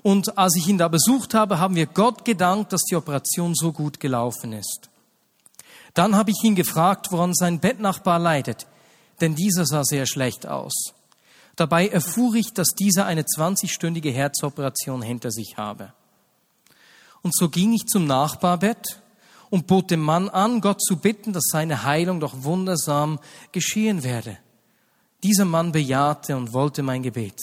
Und 0.04 0.38
als 0.38 0.56
ich 0.56 0.68
ihn 0.68 0.78
da 0.78 0.88
besucht 0.88 1.34
habe, 1.34 1.58
haben 1.58 1.76
wir 1.76 1.88
Gott 1.88 2.26
gedankt, 2.26 2.72
dass 2.72 2.84
die 2.84 2.96
Operation 2.96 3.56
so 3.56 3.74
gut 3.74 4.00
gelaufen 4.00 4.54
ist. 4.54 4.91
Dann 5.94 6.16
habe 6.16 6.32
ich 6.32 6.44
ihn 6.44 6.56
gefragt, 6.56 7.12
woran 7.12 7.34
sein 7.34 7.60
Bettnachbar 7.60 8.20
leidet, 8.20 8.68
denn 9.20 9.36
dieser 9.36 9.66
sah 9.66 9.84
sehr 9.84 10.06
schlecht 10.06 10.48
aus. 10.48 10.94
Dabei 11.56 11.88
erfuhr 11.88 12.36
ich, 12.36 12.54
dass 12.54 12.70
dieser 12.70 13.06
eine 13.06 13.24
20-stündige 13.24 14.12
Herzoperation 14.12 15.02
hinter 15.02 15.32
sich 15.32 15.58
habe. 15.58 15.94
Und 17.22 17.36
so 17.36 17.50
ging 17.50 17.74
ich 17.74 17.86
zum 17.86 18.06
Nachbarbett 18.08 19.02
und 19.50 19.68
bot 19.68 19.92
dem 19.92 20.00
Mann 20.00 20.30
an, 20.30 20.62
Gott 20.62 20.82
zu 20.82 20.98
bitten, 20.98 21.34
dass 21.34 21.44
seine 21.52 21.84
Heilung 21.84 22.20
doch 22.20 22.44
wundersam 22.44 23.20
geschehen 23.52 24.04
werde. 24.04 24.38
Dieser 25.24 25.46
Mann 25.46 25.72
bejahte 25.72 26.36
und 26.36 26.54
wollte 26.54 26.82
mein 26.82 27.04
Gebet. 27.04 27.40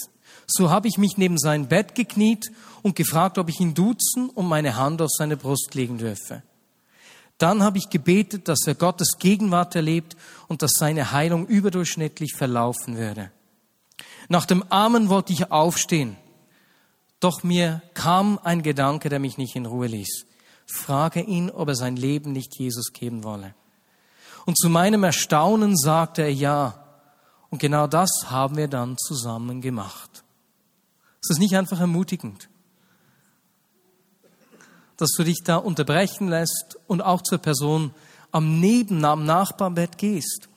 So 0.47 0.69
habe 0.69 0.87
ich 0.87 0.97
mich 0.97 1.17
neben 1.17 1.37
sein 1.37 1.67
Bett 1.67 1.95
gekniet 1.95 2.51
und 2.81 2.95
gefragt, 2.95 3.37
ob 3.37 3.47
ich 3.49 3.59
ihn 3.59 3.73
duzen 3.73 4.29
und 4.29 4.47
meine 4.47 4.75
Hand 4.75 5.01
auf 5.01 5.11
seine 5.11 5.37
Brust 5.37 5.75
legen 5.75 5.97
dürfe. 5.97 6.43
Dann 7.39 7.63
habe 7.63 7.77
ich 7.77 7.89
gebetet, 7.89 8.47
dass 8.47 8.67
er 8.67 8.75
Gottes 8.75 9.17
Gegenwart 9.17 9.75
erlebt 9.75 10.15
und 10.47 10.61
dass 10.61 10.73
seine 10.77 11.11
Heilung 11.11 11.47
überdurchschnittlich 11.47 12.35
verlaufen 12.35 12.97
würde. 12.97 13.31
Nach 14.27 14.45
dem 14.45 14.63
Amen 14.69 15.09
wollte 15.09 15.33
ich 15.33 15.51
aufstehen, 15.51 16.17
doch 17.19 17.43
mir 17.43 17.81
kam 17.93 18.39
ein 18.43 18.61
Gedanke, 18.61 19.09
der 19.09 19.19
mich 19.19 19.37
nicht 19.37 19.55
in 19.55 19.65
Ruhe 19.65 19.87
ließ. 19.87 20.25
Frage 20.65 21.21
ihn, 21.21 21.49
ob 21.49 21.69
er 21.69 21.75
sein 21.75 21.95
Leben 21.95 22.31
nicht 22.31 22.57
Jesus 22.59 22.93
geben 22.93 23.23
wolle. 23.23 23.55
Und 24.45 24.57
zu 24.57 24.69
meinem 24.69 25.03
Erstaunen 25.03 25.77
sagte 25.77 26.21
er 26.21 26.33
ja. 26.33 26.85
Und 27.49 27.59
genau 27.59 27.87
das 27.87 28.09
haben 28.27 28.57
wir 28.57 28.67
dann 28.67 28.97
zusammen 28.97 29.61
gemacht. 29.61 30.23
Ist 31.21 31.29
das 31.29 31.39
nicht 31.39 31.55
einfach 31.55 31.79
ermutigend? 31.79 32.48
Dass 34.99 35.11
du 35.11 35.23
dich 35.23 35.43
da 35.43 35.55
unterbrechen 35.55 36.27
lässt 36.27 36.77
und 36.87 37.01
auch 37.01 37.21
zur 37.21 37.37
Person 37.37 37.91
am 38.31 38.59
Neben, 38.59 39.03
am 39.05 39.25
Nachbarbett 39.25 39.97
gehst. 39.97 40.49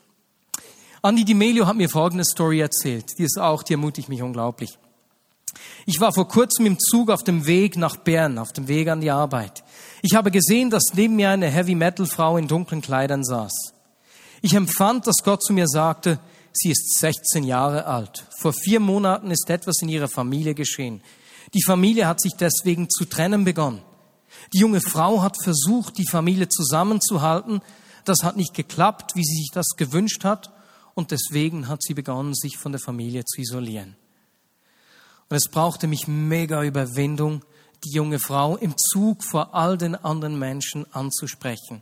Andi 1.01 1.25
Di 1.25 1.33
Melio 1.33 1.65
hat 1.65 1.75
mir 1.75 1.89
folgende 1.89 2.25
Story 2.25 2.59
erzählt. 2.59 3.17
Die 3.17 3.23
ist 3.23 3.39
auch, 3.39 3.63
die 3.63 3.73
ermutigt 3.73 4.09
mich 4.09 4.21
unglaublich. 4.21 4.77
Ich 5.85 5.99
war 5.99 6.13
vor 6.13 6.27
kurzem 6.27 6.65
im 6.65 6.79
Zug 6.79 7.09
auf 7.09 7.23
dem 7.23 7.45
Weg 7.45 7.77
nach 7.77 7.97
Bern, 7.97 8.37
auf 8.37 8.53
dem 8.53 8.67
Weg 8.67 8.87
an 8.87 9.01
die 9.01 9.11
Arbeit. 9.11 9.63
Ich 10.01 10.15
habe 10.15 10.31
gesehen, 10.31 10.69
dass 10.69 10.93
neben 10.93 11.15
mir 11.15 11.29
eine 11.29 11.49
Heavy 11.49 11.75
Metal 11.75 12.05
Frau 12.05 12.37
in 12.37 12.47
dunklen 12.47 12.81
Kleidern 12.81 13.23
saß. 13.23 13.73
Ich 14.41 14.53
empfand, 14.53 15.07
dass 15.07 15.23
Gott 15.23 15.43
zu 15.43 15.53
mir 15.53 15.67
sagte, 15.67 16.19
sie 16.51 16.71
ist 16.71 16.99
16 16.99 17.43
Jahre 17.43 17.85
alt. 17.85 18.25
Vor 18.39 18.53
vier 18.53 18.79
Monaten 18.79 19.31
ist 19.31 19.49
etwas 19.49 19.81
in 19.81 19.89
ihrer 19.89 20.09
Familie 20.09 20.53
geschehen. 20.53 21.01
Die 21.53 21.63
Familie 21.63 22.07
hat 22.07 22.21
sich 22.21 22.33
deswegen 22.39 22.89
zu 22.89 23.05
trennen 23.05 23.45
begonnen. 23.45 23.81
Die 24.51 24.59
junge 24.59 24.81
Frau 24.81 25.21
hat 25.21 25.37
versucht, 25.41 25.97
die 25.97 26.07
Familie 26.07 26.49
zusammenzuhalten. 26.49 27.61
Das 28.05 28.23
hat 28.23 28.35
nicht 28.35 28.53
geklappt, 28.53 29.15
wie 29.15 29.23
sie 29.23 29.37
sich 29.37 29.51
das 29.53 29.75
gewünscht 29.77 30.23
hat. 30.23 30.51
Und 30.95 31.11
deswegen 31.11 31.67
hat 31.67 31.81
sie 31.81 31.93
begonnen, 31.93 32.33
sich 32.33 32.57
von 32.57 32.71
der 32.71 32.81
Familie 32.81 33.25
zu 33.25 33.41
isolieren. 33.41 33.95
Und 35.29 35.37
es 35.37 35.49
brauchte 35.49 35.87
mich 35.87 36.07
mega 36.07 36.63
Überwindung, 36.63 37.43
die 37.83 37.91
junge 37.95 38.19
Frau 38.19 38.55
im 38.55 38.75
Zug 38.77 39.23
vor 39.23 39.55
all 39.55 39.77
den 39.77 39.95
anderen 39.95 40.37
Menschen 40.37 40.85
anzusprechen. 40.93 41.81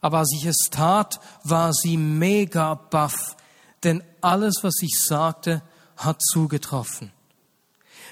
Aber 0.00 0.18
als 0.18 0.32
ich 0.36 0.46
es 0.46 0.68
tat, 0.70 1.20
war 1.44 1.72
sie 1.72 1.96
mega 1.96 2.74
baff, 2.74 3.36
denn 3.82 4.02
alles, 4.20 4.56
was 4.62 4.74
ich 4.82 4.98
sagte, 4.98 5.62
hat 5.96 6.22
zugetroffen. 6.22 7.12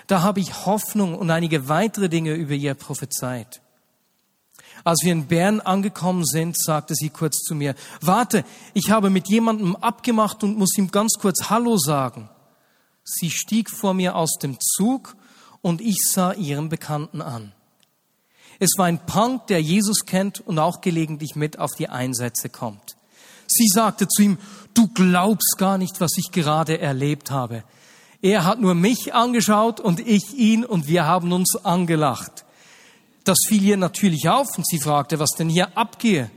Da 0.09 0.23
habe 0.23 0.41
ich 0.41 0.67
Hoffnung 0.67 1.15
und 1.15 1.31
einige 1.31 1.69
weitere 1.69 2.09
Dinge 2.09 2.33
über 2.33 2.55
ihr 2.55 2.75
prophezeit. 2.75 3.61
Als 4.83 5.03
wir 5.05 5.13
in 5.13 5.27
Bern 5.27 5.61
angekommen 5.61 6.25
sind, 6.25 6.57
sagte 6.59 6.95
sie 6.95 7.11
kurz 7.11 7.43
zu 7.43 7.55
mir, 7.55 7.75
warte, 8.01 8.45
ich 8.73 8.91
habe 8.91 9.11
mit 9.11 9.29
jemandem 9.29 9.77
abgemacht 9.77 10.43
und 10.43 10.57
muss 10.57 10.77
ihm 10.79 10.91
ganz 10.91 11.15
kurz 11.21 11.51
Hallo 11.51 11.77
sagen. 11.77 12.31
Sie 13.05 13.31
stieg 13.31 13.71
vor 13.71 13.93
mir 13.93 14.17
aus 14.17 14.39
dem 14.41 14.59
Zug 14.61 15.15
und 15.61 15.83
ich 15.83 15.99
sah 16.11 16.33
ihren 16.33 16.71
Bekannten 16.71 17.21
an. 17.21 17.53
Es 18.59 18.71
war 18.79 18.87
ein 18.87 19.05
Punk, 19.05 19.47
der 19.49 19.61
Jesus 19.61 20.07
kennt 20.07 20.41
und 20.41 20.59
auch 20.59 20.81
gelegentlich 20.81 21.37
mit 21.37 21.59
auf 21.59 21.73
die 21.75 21.89
Einsätze 21.91 22.49
kommt. 22.49 22.97
Sie 23.47 23.69
sagte 23.69 24.09
zu 24.09 24.23
ihm, 24.23 24.39
du 24.73 24.89
glaubst 24.89 25.57
gar 25.59 25.77
nicht, 25.77 26.01
was 26.01 26.13
ich 26.17 26.33
gerade 26.33 26.81
erlebt 26.81 27.31
habe. 27.31 27.63
Er 28.21 28.45
hat 28.45 28.61
nur 28.61 28.75
mich 28.75 29.15
angeschaut 29.15 29.81
und 29.81 30.01
ich 30.01 30.35
ihn 30.35 30.65
und 30.65 30.89
wir 30.89 31.05
haben 31.07 31.33
uns 31.33 31.57
angelacht. 31.57 32.45
Das 33.25 33.39
fiel 33.47 33.63
ihr 33.63 33.77
natürlich 33.77 34.29
auf 34.29 34.57
und 34.57 34.67
sie 34.67 34.81
fragte, 34.81 35.19
was 35.19 35.31
denn 35.31 35.49
hier 35.49 35.77
abgehe. 35.77 36.31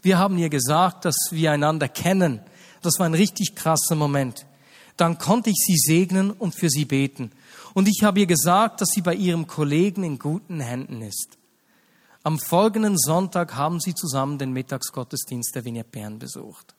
Wir 0.00 0.18
haben 0.18 0.38
ihr 0.38 0.48
gesagt, 0.48 1.04
dass 1.04 1.16
wir 1.30 1.50
einander 1.50 1.88
kennen. 1.88 2.40
Das 2.82 2.98
war 2.98 3.06
ein 3.06 3.14
richtig 3.14 3.54
krasser 3.54 3.96
Moment. 3.96 4.46
Dann 4.96 5.18
konnte 5.18 5.50
ich 5.50 5.56
sie 5.56 5.76
segnen 5.76 6.30
und 6.30 6.54
für 6.54 6.70
sie 6.70 6.84
beten. 6.84 7.32
Und 7.74 7.88
ich 7.88 8.02
habe 8.02 8.20
ihr 8.20 8.26
gesagt, 8.26 8.80
dass 8.80 8.88
sie 8.90 9.02
bei 9.02 9.14
ihrem 9.14 9.46
Kollegen 9.46 10.04
in 10.04 10.18
guten 10.18 10.60
Händen 10.60 11.02
ist. 11.02 11.36
Am 12.22 12.38
folgenden 12.38 12.96
Sonntag 12.96 13.54
haben 13.54 13.80
sie 13.80 13.94
zusammen 13.94 14.38
den 14.38 14.52
Mittagsgottesdienst 14.52 15.54
der 15.54 15.64
Vignette 15.64 15.90
Bern 15.90 16.18
besucht. 16.18 16.74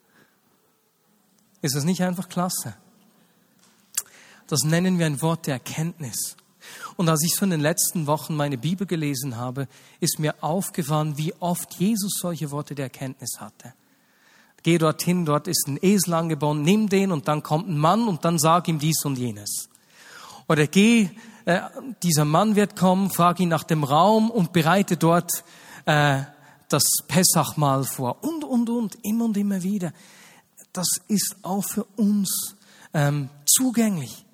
Ist 1.62 1.76
das 1.76 1.84
nicht 1.84 2.02
einfach 2.02 2.28
klasse? 2.28 2.74
Das 4.48 4.64
nennen 4.64 4.98
wir 4.98 5.06
ein 5.06 5.22
Wort 5.22 5.46
der 5.46 5.54
Erkenntnis. 5.54 6.36
Und 6.96 7.08
als 7.08 7.22
ich 7.22 7.34
so 7.34 7.44
in 7.44 7.50
den 7.50 7.60
letzten 7.60 8.06
Wochen 8.06 8.34
meine 8.34 8.58
Bibel 8.58 8.86
gelesen 8.86 9.36
habe, 9.36 9.68
ist 10.00 10.18
mir 10.18 10.34
aufgefallen, 10.42 11.16
wie 11.16 11.32
oft 11.40 11.74
Jesus 11.74 12.18
solche 12.20 12.50
Worte 12.50 12.74
der 12.74 12.86
Erkenntnis 12.86 13.38
hatte. 13.38 13.72
Geh 14.62 14.78
dorthin, 14.78 15.24
dort 15.24 15.46
ist 15.46 15.68
ein 15.68 15.78
Esel 15.80 16.14
angebunden, 16.14 16.64
nimm 16.64 16.88
den 16.88 17.12
und 17.12 17.28
dann 17.28 17.42
kommt 17.42 17.68
ein 17.68 17.78
Mann 17.78 18.08
und 18.08 18.24
dann 18.24 18.38
sag 18.38 18.66
ihm 18.68 18.78
dies 18.78 19.04
und 19.04 19.16
jenes. 19.16 19.68
Oder 20.48 20.66
geh, 20.66 21.10
äh, 21.44 21.60
dieser 22.02 22.24
Mann 22.24 22.56
wird 22.56 22.74
kommen, 22.74 23.10
frag 23.10 23.38
ihn 23.38 23.48
nach 23.48 23.62
dem 23.62 23.84
Raum 23.84 24.30
und 24.30 24.52
bereite 24.52 24.96
dort 24.96 25.30
äh, 25.84 26.22
das 26.68 26.82
Pessachmahl 27.06 27.84
vor. 27.84 28.22
Und, 28.22 28.44
und, 28.44 28.68
und, 28.68 28.98
immer 29.02 29.26
und 29.26 29.36
immer 29.36 29.62
wieder. 29.62 29.92
Das 30.72 30.88
ist 31.06 31.36
auch 31.42 31.64
für 31.64 31.84
uns 31.96 32.56
ähm, 32.92 33.30
zugänglich. 33.46 34.24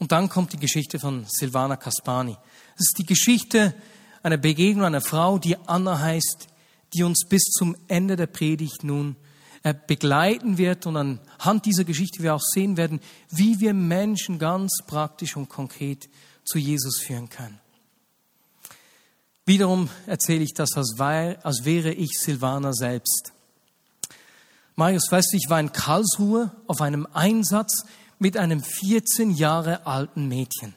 Und 0.00 0.12
dann 0.12 0.28
kommt 0.28 0.54
die 0.54 0.58
Geschichte 0.58 0.98
von 0.98 1.26
Silvana 1.28 1.76
Kaspani. 1.76 2.32
Das 2.76 2.86
ist 2.88 2.98
die 2.98 3.06
Geschichte 3.06 3.74
einer 4.22 4.38
Begegnung 4.38 4.86
einer 4.86 5.02
Frau, 5.02 5.38
die 5.38 5.56
Anna 5.66 5.98
heißt, 6.00 6.48
die 6.94 7.04
uns 7.04 7.26
bis 7.28 7.42
zum 7.42 7.76
Ende 7.86 8.16
der 8.16 8.26
Predigt 8.26 8.82
nun 8.82 9.16
äh, 9.62 9.74
begleiten 9.86 10.56
wird 10.56 10.86
und 10.86 10.96
anhand 10.96 11.66
dieser 11.66 11.84
Geschichte 11.84 12.22
wir 12.22 12.34
auch 12.34 12.42
sehen 12.42 12.78
werden, 12.78 13.00
wie 13.28 13.60
wir 13.60 13.74
Menschen 13.74 14.38
ganz 14.38 14.78
praktisch 14.86 15.36
und 15.36 15.50
konkret 15.50 16.08
zu 16.44 16.58
Jesus 16.58 17.00
führen 17.00 17.28
können. 17.28 17.60
Wiederum 19.44 19.90
erzähle 20.06 20.44
ich 20.44 20.54
das, 20.54 20.70
als, 20.76 20.98
als 20.98 21.64
wäre 21.64 21.92
ich 21.92 22.18
Silvana 22.18 22.72
selbst. 22.72 23.32
Marius, 24.76 25.10
weißt 25.10 25.32
du, 25.32 25.36
ich 25.36 25.50
war 25.50 25.60
in 25.60 25.72
Karlsruhe 25.72 26.52
auf 26.66 26.80
einem 26.80 27.06
Einsatz 27.12 27.84
mit 28.20 28.36
einem 28.36 28.62
14 28.62 29.32
Jahre 29.32 29.86
alten 29.86 30.28
Mädchen. 30.28 30.74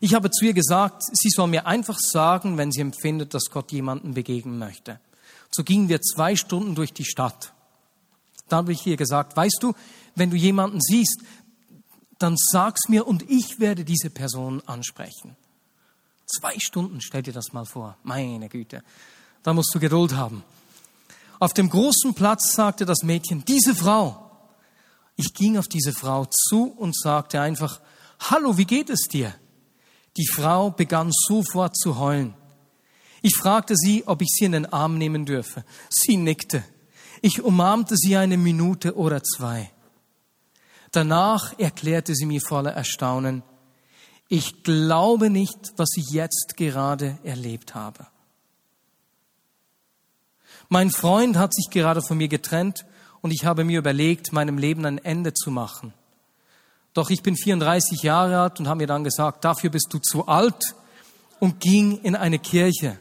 Ich 0.00 0.14
habe 0.14 0.30
zu 0.30 0.44
ihr 0.44 0.54
gesagt, 0.54 1.02
sie 1.12 1.28
soll 1.30 1.46
mir 1.46 1.66
einfach 1.66 1.98
sagen, 1.98 2.58
wenn 2.58 2.72
sie 2.72 2.80
empfindet, 2.80 3.32
dass 3.32 3.50
Gott 3.50 3.70
jemanden 3.70 4.14
begegnen 4.14 4.58
möchte. 4.58 4.98
So 5.50 5.62
gingen 5.62 5.88
wir 5.88 6.00
zwei 6.00 6.36
Stunden 6.36 6.74
durch 6.74 6.92
die 6.92 7.04
Stadt. 7.04 7.52
Da 8.48 8.56
habe 8.56 8.72
ich 8.72 8.86
ihr 8.86 8.96
gesagt, 8.96 9.36
weißt 9.36 9.58
du, 9.60 9.74
wenn 10.14 10.30
du 10.30 10.36
jemanden 10.36 10.80
siehst, 10.80 11.22
dann 12.18 12.36
sag's 12.36 12.88
mir 12.88 13.06
und 13.06 13.28
ich 13.30 13.60
werde 13.60 13.84
diese 13.84 14.10
Person 14.10 14.62
ansprechen. 14.66 15.36
Zwei 16.26 16.58
Stunden, 16.58 17.00
stell 17.00 17.22
dir 17.22 17.32
das 17.32 17.52
mal 17.52 17.66
vor. 17.66 17.96
Meine 18.02 18.48
Güte. 18.48 18.82
Da 19.42 19.52
musst 19.52 19.74
du 19.74 19.80
Geduld 19.80 20.14
haben. 20.14 20.42
Auf 21.38 21.54
dem 21.54 21.70
großen 21.70 22.14
Platz 22.14 22.54
sagte 22.54 22.84
das 22.84 23.02
Mädchen, 23.02 23.44
diese 23.44 23.74
Frau, 23.74 24.29
ich 25.20 25.34
ging 25.34 25.58
auf 25.58 25.68
diese 25.68 25.92
Frau 25.92 26.24
zu 26.24 26.64
und 26.64 26.96
sagte 26.96 27.40
einfach, 27.40 27.80
Hallo, 28.18 28.56
wie 28.56 28.64
geht 28.64 28.90
es 28.90 29.08
dir? 29.08 29.34
Die 30.16 30.26
Frau 30.26 30.70
begann 30.70 31.10
sofort 31.12 31.76
zu 31.76 31.98
heulen. 31.98 32.34
Ich 33.22 33.36
fragte 33.36 33.76
sie, 33.76 34.04
ob 34.06 34.22
ich 34.22 34.28
sie 34.30 34.46
in 34.46 34.52
den 34.52 34.66
Arm 34.66 34.98
nehmen 34.98 35.26
dürfe. 35.26 35.64
Sie 35.88 36.16
nickte. 36.16 36.64
Ich 37.22 37.42
umarmte 37.42 37.96
sie 37.96 38.16
eine 38.16 38.36
Minute 38.36 38.96
oder 38.96 39.22
zwei. 39.22 39.70
Danach 40.90 41.58
erklärte 41.58 42.14
sie 42.14 42.26
mir 42.26 42.40
voller 42.40 42.72
Erstaunen, 42.72 43.42
ich 44.32 44.62
glaube 44.62 45.28
nicht, 45.28 45.72
was 45.76 45.90
ich 45.96 46.10
jetzt 46.10 46.56
gerade 46.56 47.18
erlebt 47.24 47.74
habe. 47.74 48.06
Mein 50.68 50.90
Freund 50.90 51.36
hat 51.36 51.52
sich 51.52 51.68
gerade 51.70 52.00
von 52.00 52.16
mir 52.16 52.28
getrennt 52.28 52.86
und 53.22 53.30
ich 53.30 53.44
habe 53.44 53.64
mir 53.64 53.78
überlegt, 53.78 54.32
meinem 54.32 54.58
Leben 54.58 54.86
ein 54.86 54.98
Ende 54.98 55.34
zu 55.34 55.50
machen. 55.50 55.92
Doch 56.94 57.10
ich 57.10 57.22
bin 57.22 57.36
34 57.36 58.02
Jahre 58.02 58.40
alt 58.40 58.58
und 58.58 58.68
habe 58.68 58.78
mir 58.78 58.86
dann 58.86 59.04
gesagt, 59.04 59.44
dafür 59.44 59.70
bist 59.70 59.88
du 59.92 59.98
zu 59.98 60.26
alt 60.26 60.74
und 61.38 61.60
ging 61.60 61.98
in 62.02 62.16
eine 62.16 62.38
Kirche. 62.38 62.98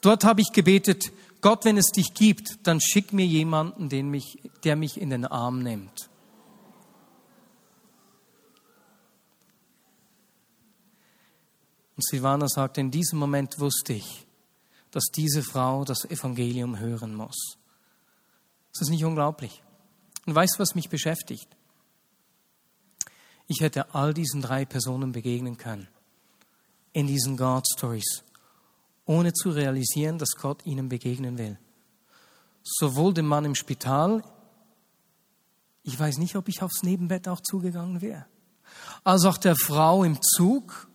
Dort 0.00 0.24
habe 0.24 0.40
ich 0.40 0.52
gebetet, 0.52 1.12
Gott, 1.40 1.64
wenn 1.64 1.76
es 1.76 1.90
dich 1.90 2.14
gibt, 2.14 2.66
dann 2.66 2.80
schick 2.80 3.12
mir 3.12 3.26
jemanden, 3.26 3.88
den 3.88 4.08
mich, 4.08 4.38
der 4.64 4.76
mich 4.76 5.00
in 5.00 5.10
den 5.10 5.24
Arm 5.24 5.62
nimmt. 5.62 6.08
Und 11.96 12.06
Silvana 12.06 12.48
sagte, 12.48 12.80
in 12.80 12.90
diesem 12.90 13.18
Moment 13.18 13.58
wusste 13.58 13.92
ich, 13.92 14.26
dass 14.92 15.04
diese 15.14 15.42
Frau 15.42 15.84
das 15.84 16.04
Evangelium 16.04 16.78
hören 16.78 17.14
muss. 17.14 17.58
Ist 18.72 18.80
das 18.80 18.88
nicht 18.88 19.04
unglaublich? 19.04 19.62
Und 20.26 20.34
weißt 20.34 20.54
du, 20.54 20.58
was 20.60 20.74
mich 20.74 20.88
beschäftigt? 20.88 21.48
Ich 23.46 23.60
hätte 23.60 23.94
all 23.94 24.14
diesen 24.14 24.40
drei 24.40 24.64
Personen 24.64 25.12
begegnen 25.12 25.58
können 25.58 25.88
in 26.92 27.06
diesen 27.06 27.36
God 27.36 27.66
Stories, 27.66 28.24
ohne 29.06 29.32
zu 29.32 29.50
realisieren, 29.50 30.18
dass 30.18 30.32
Gott 30.32 30.64
ihnen 30.66 30.88
begegnen 30.88 31.38
will. 31.38 31.58
Sowohl 32.62 33.14
dem 33.14 33.26
Mann 33.26 33.44
im 33.44 33.54
Spital, 33.54 34.22
ich 35.82 35.98
weiß 35.98 36.18
nicht, 36.18 36.36
ob 36.36 36.48
ich 36.48 36.62
aufs 36.62 36.82
Nebenbett 36.82 37.28
auch 37.28 37.40
zugegangen 37.40 38.00
wäre, 38.00 38.26
als 39.04 39.24
auch 39.24 39.38
der 39.38 39.56
Frau 39.56 40.04
im 40.04 40.20
Zug. 40.22 40.88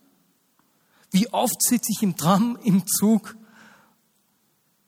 Wie 1.10 1.28
oft 1.32 1.62
sitze 1.62 1.90
ich 1.90 2.02
im 2.02 2.16
Tram, 2.16 2.58
im 2.62 2.86
Zug 2.86 3.36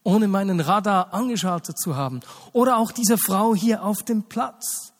ohne 0.02 0.28
meinen 0.28 0.60
Radar 0.60 1.12
angeschaltet 1.12 1.78
zu 1.78 1.96
haben. 1.96 2.20
Oder 2.52 2.78
auch 2.78 2.92
dieser 2.92 3.18
Frau 3.18 3.54
hier 3.54 3.84
auf 3.84 4.02
dem 4.02 4.24
Platz. 4.24 4.92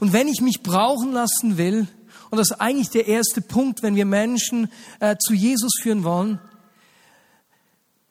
Und 0.00 0.12
wenn 0.12 0.28
ich 0.28 0.40
mich 0.40 0.62
brauchen 0.62 1.12
lassen 1.12 1.56
will, 1.56 1.88
und 2.30 2.38
das 2.38 2.50
ist 2.50 2.60
eigentlich 2.60 2.90
der 2.90 3.06
erste 3.06 3.40
Punkt, 3.40 3.82
wenn 3.82 3.96
wir 3.96 4.06
Menschen 4.06 4.70
äh, 5.00 5.16
zu 5.18 5.34
Jesus 5.34 5.72
führen 5.80 6.04
wollen, 6.04 6.40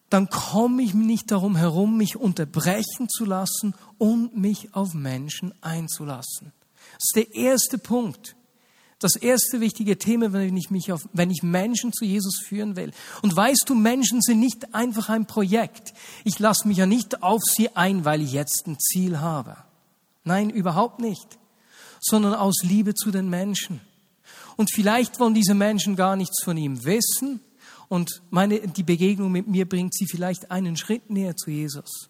dann 0.10 0.30
komme 0.30 0.84
ich 0.84 0.94
nicht 0.94 1.32
darum 1.32 1.56
herum, 1.56 1.98
mich 1.98 2.18
unterbrechen 2.18 3.10
zu 3.10 3.26
lassen 3.26 3.74
und 3.98 4.38
mich 4.38 4.76
auf 4.76 4.94
Menschen 4.94 5.54
einzulassen. 5.62 6.54
Das 6.94 7.04
ist 7.04 7.16
der 7.16 7.34
erste 7.34 7.78
Punkt 7.80 8.36
das 9.04 9.16
erste 9.16 9.60
wichtige 9.60 9.98
Thema, 9.98 10.34
wenn 10.34 10.56
ich 10.56 10.70
mich 10.70 10.92
auf, 10.92 11.08
wenn 11.14 11.30
ich 11.30 11.44
Menschen 11.44 11.92
zu 11.94 12.06
Jesus 12.06 12.40
führen 12.40 12.76
will. 12.76 12.92
Und 13.22 13.36
weißt 13.36 13.66
du, 13.68 13.76
Menschen 13.76 14.22
sind 14.22 14.40
nicht 14.40 14.74
einfach 14.74 15.10
ein 15.10 15.26
Projekt. 15.26 15.94
Ich 16.24 16.40
lasse 16.40 16.68
mich 16.68 16.78
ja 16.78 16.86
nicht 16.86 17.24
auf 17.24 17.42
sie 17.44 17.76
ein, 17.76 18.06
weil 18.06 18.22
ich 18.22 18.34
jetzt 18.34 18.68
ein 18.68 18.80
Ziel 18.80 19.20
habe. 19.20 19.58
Nein, 20.24 20.50
überhaupt 20.50 21.00
nicht. 21.00 21.38
Sondern 22.00 22.34
aus 22.34 22.64
Liebe 22.64 22.94
zu 22.94 23.12
den 23.12 23.30
Menschen. 23.30 23.82
Und 24.56 24.72
vielleicht 24.72 25.20
wollen 25.20 25.34
diese 25.34 25.54
Menschen 25.54 25.96
gar 25.96 26.16
nichts 26.16 26.44
von 26.44 26.58
ihm 26.58 26.86
wissen. 26.86 27.42
Und 27.90 28.22
meine, 28.30 28.60
die 28.68 28.84
Begegnung 28.84 29.32
mit 29.32 29.48
mir 29.48 29.68
bringt 29.68 29.94
sie 29.94 30.08
vielleicht 30.08 30.52
einen 30.52 30.78
Schritt 30.78 31.10
näher 31.10 31.36
zu 31.36 31.52
Jesus. 31.52 32.10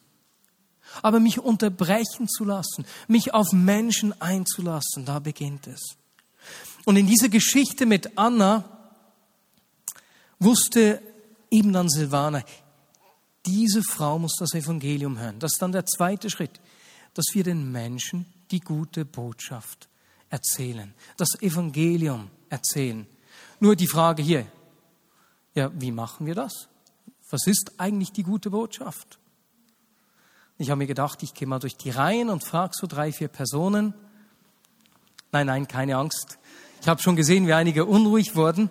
Aber 1.02 1.20
mich 1.20 1.40
unterbrechen 1.40 2.28
zu 2.28 2.44
lassen, 2.44 2.86
mich 3.08 3.34
auf 3.34 3.52
Menschen 3.52 4.20
einzulassen, 4.22 5.06
da 5.06 5.20
beginnt 5.20 5.68
es. 5.68 5.98
Und 6.86 6.98
in 6.98 7.08
dieser 7.08 7.30
Geschichte 7.30 7.86
mit 7.86 8.18
Anna 8.18 8.66
wusste 10.40 11.02
eben 11.50 11.72
dann 11.72 11.90
Silvana, 11.90 12.44
diese 13.46 13.84
Frau 13.84 14.20
muss 14.20 14.36
das 14.38 14.54
Evangelium 14.54 15.20
hören. 15.20 15.40
Das 15.40 15.54
ist 15.54 15.62
dann 15.62 15.72
der 15.72 15.86
zweite 15.86 16.30
Schritt, 16.30 16.60
dass 17.14 17.26
wir 17.34 17.44
den 17.44 17.72
Menschen 17.72 18.26
die 18.52 18.60
gute 18.60 19.06
Botschaft 19.06 19.88
erzählen, 20.30 20.94
das 21.18 21.30
Evangelium 21.42 22.30
erzählen. 22.50 23.06
Nur 23.60 23.76
die 23.76 23.88
Frage 23.88 24.24
hier, 24.24 24.46
ja, 25.54 25.72
wie 25.80 25.92
machen 25.92 26.26
wir 26.26 26.36
das? 26.36 26.68
Was 27.30 27.48
ist 27.48 27.80
eigentlich 27.80 28.12
die 28.12 28.24
gute 28.24 28.50
Botschaft? 28.50 29.20
Ich 30.58 30.70
habe 30.70 30.80
mir 30.80 30.88
gedacht, 30.88 31.24
ich 31.24 31.34
gehe 31.34 31.48
mal 31.48 31.60
durch 31.60 31.76
die 31.76 31.90
Reihen 31.90 32.30
und 32.30 32.44
frage 32.44 32.74
so 32.76 32.88
drei, 32.88 33.12
vier 33.12 33.28
Personen. 33.28 33.94
Nein, 35.32 35.48
nein, 35.48 35.68
keine 35.68 35.98
Angst. 35.98 36.38
Ich 36.84 36.90
habe 36.90 37.02
schon 37.02 37.16
gesehen, 37.16 37.48
wie 37.48 37.54
einige 37.54 37.86
unruhig 37.86 38.36
wurden. 38.36 38.70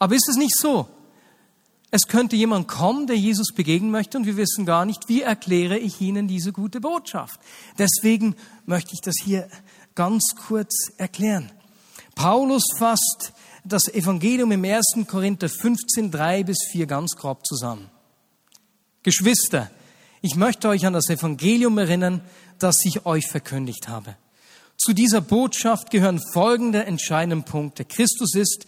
Aber 0.00 0.16
ist 0.16 0.28
es 0.28 0.34
nicht 0.34 0.58
so? 0.58 0.88
Es 1.92 2.08
könnte 2.08 2.34
jemand 2.34 2.66
kommen, 2.66 3.06
der 3.06 3.16
Jesus 3.16 3.54
begegnen 3.54 3.92
möchte 3.92 4.18
und 4.18 4.26
wir 4.26 4.36
wissen 4.36 4.66
gar 4.66 4.84
nicht, 4.84 5.08
wie 5.08 5.22
erkläre 5.22 5.78
ich 5.78 6.00
Ihnen 6.00 6.26
diese 6.26 6.52
gute 6.52 6.80
Botschaft. 6.80 7.38
Deswegen 7.78 8.34
möchte 8.64 8.94
ich 8.94 9.00
das 9.00 9.14
hier 9.22 9.48
ganz 9.94 10.34
kurz 10.48 10.90
erklären. 10.96 11.52
Paulus 12.16 12.64
fasst 12.76 13.32
das 13.62 13.86
Evangelium 13.86 14.50
im 14.50 14.64
1. 14.64 15.06
Korinther 15.06 15.48
15, 15.48 16.10
3 16.10 16.42
bis 16.42 16.58
4 16.72 16.86
ganz 16.86 17.12
grob 17.14 17.46
zusammen. 17.46 17.88
Geschwister, 19.04 19.70
ich 20.20 20.34
möchte 20.34 20.68
euch 20.68 20.84
an 20.84 20.94
das 20.94 21.10
Evangelium 21.10 21.78
erinnern, 21.78 22.22
das 22.58 22.74
ich 22.84 23.06
euch 23.06 23.28
verkündigt 23.28 23.86
habe. 23.86 24.16
Zu 24.76 24.92
dieser 24.92 25.20
Botschaft 25.20 25.90
gehören 25.90 26.20
folgende 26.32 26.84
entscheidende 26.84 27.44
Punkte. 27.44 27.84
Christus 27.84 28.34
ist 28.34 28.66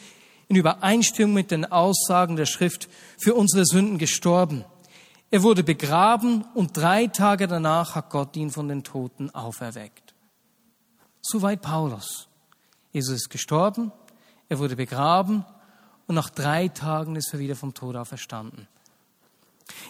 in 0.49 0.57
Übereinstimmung 0.57 1.35
mit 1.35 1.51
den 1.51 1.65
Aussagen 1.67 2.37
der 2.37 2.47
Schrift 2.47 2.89
für 3.19 3.35
unsere 3.35 3.67
Sünden 3.67 3.99
gestorben. 3.99 4.65
Er 5.31 5.43
wurde 5.43 5.63
begraben 5.63 6.45
und 6.55 6.77
drei 6.77 7.07
Tage 7.07 7.47
danach 7.47 7.95
hat 7.95 8.09
Gott 8.09 8.35
ihn 8.37 8.51
von 8.51 8.69
den 8.69 8.83
Toten 8.83 9.31
auferweckt. 9.31 10.15
Soweit 11.21 11.61
Paulus. 11.61 12.29
Jesus 12.93 13.17
ist 13.17 13.29
gestorben, 13.29 13.93
er 14.49 14.59
wurde 14.59 14.77
begraben 14.77 15.45
und 16.07 16.15
nach 16.15 16.31
drei 16.31 16.69
Tagen 16.69 17.17
ist 17.17 17.35
er 17.35 17.39
wieder 17.39 17.55
vom 17.55 17.75
Tod 17.75 17.97
auferstanden. 17.97 18.67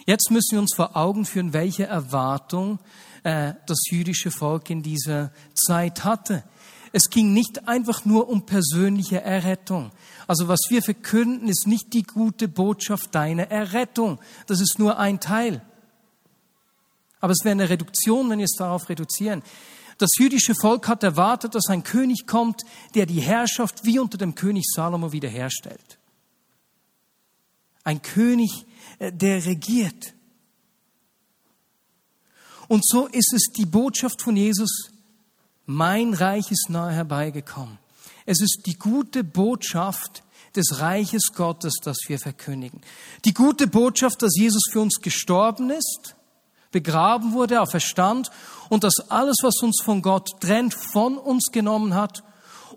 Jetzt 0.05 0.31
müssen 0.31 0.51
wir 0.51 0.59
uns 0.59 0.75
vor 0.75 0.97
Augen 0.97 1.25
führen, 1.25 1.53
welche 1.53 1.85
Erwartung 1.85 2.79
äh, 3.23 3.53
das 3.65 3.79
jüdische 3.89 4.31
Volk 4.31 4.69
in 4.69 4.83
dieser 4.83 5.31
Zeit 5.53 6.03
hatte. 6.03 6.43
Es 6.91 7.09
ging 7.09 7.33
nicht 7.33 7.67
einfach 7.67 8.05
nur 8.05 8.29
um 8.29 8.45
persönliche 8.45 9.21
Errettung. 9.21 9.91
Also 10.27 10.47
was 10.47 10.59
wir 10.69 10.81
verkünden, 10.81 11.47
ist 11.47 11.67
nicht 11.67 11.93
die 11.93 12.03
gute 12.03 12.47
Botschaft 12.47 13.13
deiner 13.13 13.51
Errettung. 13.51 14.19
Das 14.47 14.59
ist 14.59 14.79
nur 14.79 14.97
ein 14.97 15.19
Teil. 15.19 15.61
Aber 17.19 17.33
es 17.33 17.43
wäre 17.43 17.51
eine 17.51 17.69
Reduktion, 17.69 18.29
wenn 18.29 18.39
wir 18.39 18.45
es 18.45 18.55
darauf 18.57 18.89
reduzieren. 18.89 19.43
Das 19.97 20.11
jüdische 20.17 20.55
Volk 20.55 20.87
hat 20.87 21.03
erwartet, 21.03 21.55
dass 21.55 21.67
ein 21.67 21.83
König 21.83 22.25
kommt, 22.25 22.63
der 22.95 23.05
die 23.05 23.19
Herrschaft 23.19 23.83
wie 23.83 23.99
unter 23.99 24.17
dem 24.17 24.33
König 24.33 24.63
Salomo 24.73 25.11
wiederherstellt. 25.11 25.99
Ein 27.83 28.01
König, 28.01 28.65
äh, 28.99 29.11
der 29.11 29.45
regiert. 29.45 30.13
Und 32.69 32.87
so 32.87 33.07
ist 33.07 33.33
es 33.33 33.51
die 33.51 33.65
Botschaft 33.65 34.21
von 34.21 34.37
Jesus, 34.37 34.91
mein 35.65 36.13
Reich 36.13 36.51
ist 36.51 36.69
nahe 36.69 36.93
herbeigekommen. 36.93 37.79
Es 38.25 38.41
ist 38.41 38.61
die 38.67 38.75
gute 38.75 39.23
Botschaft 39.23 40.23
des 40.55 40.79
Reiches 40.79 41.33
Gottes, 41.33 41.73
das 41.83 41.97
wir 42.07 42.19
verkündigen. 42.19 42.81
Die 43.25 43.33
gute 43.33 43.65
Botschaft, 43.65 44.21
dass 44.21 44.35
Jesus 44.37 44.63
für 44.71 44.81
uns 44.81 45.01
gestorben 45.01 45.71
ist, 45.71 46.15
begraben 46.71 47.33
wurde, 47.33 47.59
auferstand 47.61 48.29
und 48.69 48.83
dass 48.83 49.09
alles, 49.09 49.37
was 49.41 49.61
uns 49.63 49.81
von 49.83 50.03
Gott 50.03 50.39
trennt, 50.39 50.75
von 50.75 51.17
uns 51.17 51.51
genommen 51.51 51.95
hat 51.95 52.23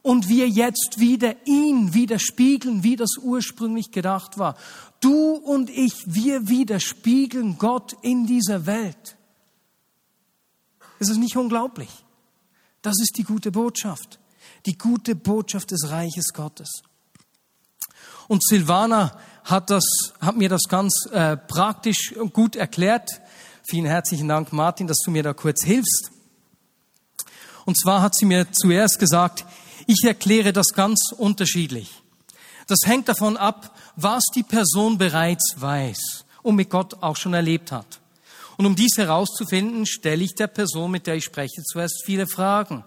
und 0.01 0.31
wir 0.31 0.49
jetzt 0.49 1.01
wieder 1.01 1.35
ihn 1.47 1.93
widerspiegeln, 1.93 2.83
wie 2.83 2.97
das 2.97 3.19
ursprünglich 3.21 3.91
gedacht 3.91 4.39
war. 4.39 4.57
Du 5.01 5.35
und 5.35 5.69
ich, 5.69 5.93
wir 6.07 6.49
widerspiegeln 6.49 7.59
Gott 7.59 7.95
in 8.01 8.27
dieser 8.27 8.65
Welt. 8.65 9.17
Ist 11.03 11.09
es 11.09 11.17
nicht 11.17 11.37
unglaublich? 11.37 11.89
Das 12.81 12.95
ist 13.01 13.17
die 13.17 13.25
gute 13.25 13.51
Botschaft. 13.51 14.21
Die 14.67 14.79
gute 14.79 15.17
Botschaft 15.17 15.73
des 15.73 15.91
Reiches 15.91 16.27
Gottes. 16.33 16.71
Und 18.29 18.45
Silvana 18.45 19.19
hat, 19.43 19.71
das, 19.71 19.83
hat 20.21 20.37
mir 20.37 20.49
das 20.49 20.63
ganz 20.69 20.95
äh, 21.11 21.37
praktisch 21.37 22.13
und 22.13 22.33
gut 22.33 22.55
erklärt. 22.55 23.11
Vielen 23.69 23.87
herzlichen 23.87 24.29
Dank, 24.29 24.53
Martin, 24.53 24.87
dass 24.87 24.99
du 25.05 25.11
mir 25.11 25.25
da 25.25 25.35
kurz 25.35 25.65
hilfst. 25.65 26.13
Und 27.65 27.77
zwar 27.77 28.01
hat 28.01 28.15
sie 28.15 28.25
mir 28.25 28.53
zuerst 28.53 29.01
gesagt, 29.01 29.45
ich 29.89 30.05
erkläre 30.05 30.53
das 30.53 30.69
ganz 30.69 31.11
unterschiedlich. 31.19 32.01
Das 32.69 32.79
hängt 32.85 33.09
davon 33.09 33.37
ab, 33.37 33.77
was 33.97 34.23
die 34.37 34.45
Person 34.45 34.99
bereits 34.99 35.57
weiß 35.57 36.27
und 36.43 36.55
mit 36.55 36.71
Gott 36.71 37.03
auch 37.03 37.17
schon 37.17 37.35
erlebt 37.35 37.73
hat. 37.73 38.02
Und 38.57 38.67
um 38.67 38.77
dies 38.77 38.97
herauszufinden, 38.97 39.87
stelle 39.87 40.23
ich 40.23 40.35
der 40.35 40.47
Person, 40.47 40.91
mit 40.91 41.07
der 41.07 41.17
ich 41.17 41.25
spreche, 41.25 41.63
zuerst 41.63 42.03
viele 42.05 42.27
Fragen. 42.27 42.85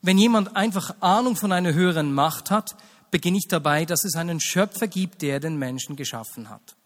Wenn 0.00 0.18
jemand 0.18 0.56
einfach 0.56 0.96
Ahnung 1.00 1.36
von 1.36 1.52
einer 1.52 1.74
höheren 1.74 2.12
Macht 2.12 2.50
hat, 2.50 2.76
beginne 3.10 3.38
ich 3.38 3.48
dabei, 3.48 3.84
dass 3.84 4.04
es 4.04 4.14
einen 4.16 4.40
Schöpfer 4.40 4.86
gibt, 4.86 5.22
der 5.22 5.40
den 5.40 5.56
Menschen 5.56 5.96
geschaffen 5.96 6.48
hat. 6.48 6.76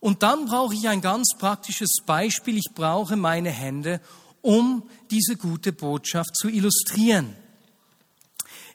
Und 0.00 0.22
dann 0.22 0.46
brauche 0.46 0.74
ich 0.74 0.88
ein 0.88 1.00
ganz 1.00 1.34
praktisches 1.38 1.98
Beispiel. 2.06 2.56
Ich 2.56 2.70
brauche 2.74 3.16
meine 3.16 3.50
Hände, 3.50 4.00
um 4.40 4.88
diese 5.10 5.36
gute 5.36 5.72
Botschaft 5.72 6.36
zu 6.36 6.48
illustrieren. 6.48 7.36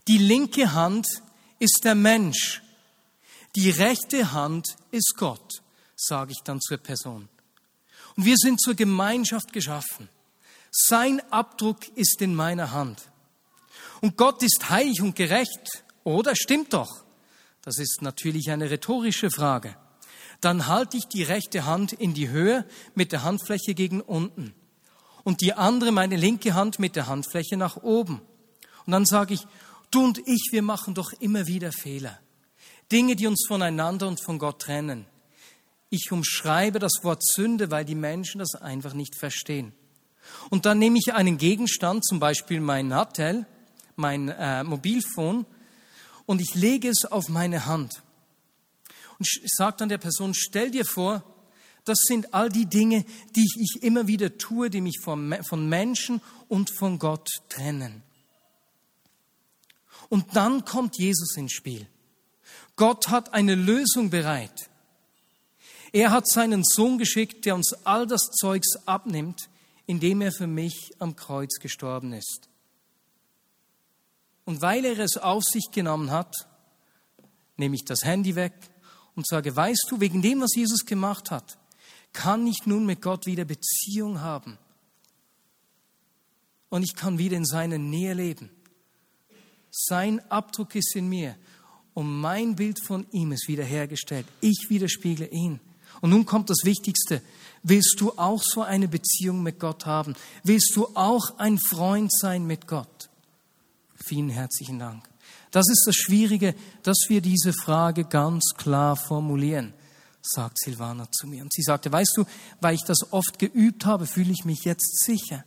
Die 0.07 0.19
linke 0.19 0.73
Hand 0.73 1.07
ist 1.57 1.81
der 1.83 1.95
Mensch. 1.95 2.61
Die 3.55 3.71
rechte 3.71 4.33
Hand 4.33 4.75
ist 4.91 5.15
Gott, 5.17 5.61
sage 5.95 6.31
ich 6.31 6.41
dann 6.43 6.61
zur 6.61 6.77
Person. 6.77 7.27
Und 8.15 8.25
wir 8.25 8.37
sind 8.37 8.61
zur 8.61 8.75
Gemeinschaft 8.75 9.51
geschaffen. 9.53 10.09
Sein 10.71 11.21
Abdruck 11.31 11.87
ist 11.95 12.21
in 12.21 12.35
meiner 12.35 12.71
Hand. 12.71 13.09
Und 14.01 14.17
Gott 14.17 14.43
ist 14.43 14.69
heilig 14.69 15.01
und 15.01 15.15
gerecht, 15.15 15.83
oder? 16.03 16.35
Stimmt 16.35 16.73
doch. 16.73 17.03
Das 17.61 17.77
ist 17.77 18.01
natürlich 18.01 18.51
eine 18.51 18.69
rhetorische 18.69 19.31
Frage. 19.31 19.75
Dann 20.41 20.67
halte 20.67 20.97
ich 20.97 21.07
die 21.07 21.23
rechte 21.23 21.65
Hand 21.65 21.93
in 21.93 22.13
die 22.13 22.29
Höhe 22.29 22.65
mit 22.93 23.11
der 23.11 23.23
Handfläche 23.23 23.73
gegen 23.73 24.01
unten 24.01 24.53
und 25.23 25.41
die 25.41 25.53
andere, 25.53 25.91
meine 25.91 26.17
linke 26.17 26.53
Hand, 26.53 26.77
mit 26.77 26.95
der 26.95 27.07
Handfläche 27.07 27.57
nach 27.57 27.77
oben. 27.77 28.21
Und 28.85 28.91
dann 28.91 29.05
sage 29.05 29.33
ich, 29.33 29.47
du 29.89 30.03
und 30.03 30.19
ich, 30.27 30.49
wir 30.51 30.61
machen 30.61 30.93
doch 30.93 31.11
immer 31.19 31.47
wieder 31.47 31.71
Fehler. 31.71 32.19
Dinge, 32.91 33.15
die 33.15 33.25
uns 33.25 33.45
voneinander 33.47 34.07
und 34.07 34.23
von 34.23 34.37
Gott 34.37 34.61
trennen. 34.61 35.07
Ich 35.95 36.11
umschreibe 36.11 36.79
das 36.79 37.03
Wort 37.03 37.25
Sünde, 37.25 37.71
weil 37.71 37.85
die 37.85 37.95
Menschen 37.95 38.39
das 38.39 38.53
einfach 38.55 38.93
nicht 38.93 39.15
verstehen. 39.15 39.71
Und 40.49 40.65
dann 40.65 40.77
nehme 40.77 40.99
ich 40.99 41.13
einen 41.13 41.37
Gegenstand, 41.37 42.05
zum 42.05 42.19
Beispiel 42.19 42.59
mein 42.59 42.89
Nattel, 42.89 43.45
mein 43.95 44.27
äh, 44.27 44.65
Mobilfon, 44.65 45.45
und 46.25 46.41
ich 46.41 46.53
lege 46.53 46.89
es 46.89 47.05
auf 47.05 47.29
meine 47.29 47.65
Hand. 47.65 48.03
Und 49.19 49.27
sage 49.45 49.77
dann 49.77 49.87
der 49.87 49.97
Person, 49.97 50.33
stell 50.33 50.69
dir 50.69 50.83
vor, 50.83 51.23
das 51.85 51.99
sind 51.99 52.33
all 52.33 52.49
die 52.49 52.65
Dinge, 52.65 53.05
die 53.33 53.47
ich 53.57 53.81
immer 53.81 54.07
wieder 54.07 54.37
tue, 54.37 54.69
die 54.69 54.81
mich 54.81 54.99
von 55.01 55.69
Menschen 55.69 56.19
und 56.49 56.71
von 56.77 56.99
Gott 56.99 57.29
trennen. 57.47 58.03
Und 60.09 60.35
dann 60.35 60.65
kommt 60.65 60.97
Jesus 60.97 61.37
ins 61.37 61.53
Spiel. 61.53 61.87
Gott 62.75 63.07
hat 63.07 63.33
eine 63.33 63.55
Lösung 63.55 64.09
bereit. 64.09 64.69
Er 65.95 66.11
hat 66.11 66.27
seinen 66.27 66.65
Sohn 66.65 66.97
geschickt, 66.97 67.45
der 67.45 67.55
uns 67.55 67.71
all 67.85 68.05
das 68.05 68.23
Zeugs 68.23 68.75
abnimmt, 68.85 69.47
indem 69.85 70.19
er 70.19 70.33
für 70.33 70.45
mich 70.45 70.91
am 70.99 71.15
Kreuz 71.15 71.57
gestorben 71.61 72.11
ist. 72.11 72.49
Und 74.43 74.61
weil 74.61 74.83
er 74.83 74.99
es 74.99 75.15
auf 75.15 75.43
sich 75.45 75.71
genommen 75.71 76.11
hat, 76.11 76.35
nehme 77.55 77.75
ich 77.75 77.85
das 77.85 78.03
Handy 78.03 78.35
weg 78.35 78.51
und 79.15 79.25
sage, 79.25 79.55
weißt 79.55 79.85
du, 79.89 80.01
wegen 80.01 80.21
dem, 80.21 80.41
was 80.41 80.53
Jesus 80.53 80.85
gemacht 80.85 81.31
hat, 81.31 81.57
kann 82.11 82.45
ich 82.45 82.65
nun 82.65 82.85
mit 82.85 83.01
Gott 83.01 83.25
wieder 83.25 83.45
Beziehung 83.45 84.19
haben. 84.19 84.57
Und 86.67 86.83
ich 86.83 86.95
kann 86.95 87.19
wieder 87.19 87.37
in 87.37 87.45
seiner 87.45 87.77
Nähe 87.77 88.15
leben. 88.15 88.49
Sein 89.71 90.19
Abdruck 90.29 90.75
ist 90.75 90.93
in 90.97 91.07
mir 91.07 91.37
und 91.93 92.19
mein 92.19 92.57
Bild 92.57 92.85
von 92.85 93.09
ihm 93.11 93.31
ist 93.31 93.47
wiederhergestellt. 93.47 94.27
Ich 94.41 94.65
widerspiegle 94.67 95.27
ihn. 95.27 95.61
Und 96.05 96.11
nun 96.11 96.27
kommt 96.27 96.51
das 96.51 96.65
Wichtigste. 96.65 97.23
Willst 97.63 97.95
du 97.97 98.11
auch 98.11 98.43
so 98.43 98.61
eine 98.61 98.87
Beziehung 98.87 99.41
mit 99.41 99.59
Gott 99.59 99.87
haben? 99.87 100.15
Willst 100.43 100.75
du 100.75 100.85
auch 100.93 101.39
ein 101.39 101.57
Freund 101.57 102.11
sein 102.15 102.45
mit 102.45 102.67
Gott? 102.67 103.09
Vielen 103.95 104.29
herzlichen 104.29 104.77
Dank. 104.77 105.09
Das 105.49 105.67
ist 105.67 105.83
das 105.87 105.95
Schwierige, 105.95 106.53
dass 106.83 107.05
wir 107.07 107.21
diese 107.21 107.53
Frage 107.53 108.03
ganz 108.03 108.53
klar 108.55 108.95
formulieren, 108.95 109.73
sagt 110.21 110.59
Silvana 110.59 111.11
zu 111.11 111.25
mir. 111.25 111.41
Und 111.41 111.51
sie 111.51 111.63
sagte, 111.63 111.91
weißt 111.91 112.17
du, 112.17 112.25
weil 112.61 112.75
ich 112.75 112.83
das 112.83 113.11
oft 113.11 113.39
geübt 113.39 113.87
habe, 113.87 114.05
fühle 114.05 114.31
ich 114.31 114.45
mich 114.45 114.63
jetzt 114.63 115.03
sicher. 115.03 115.43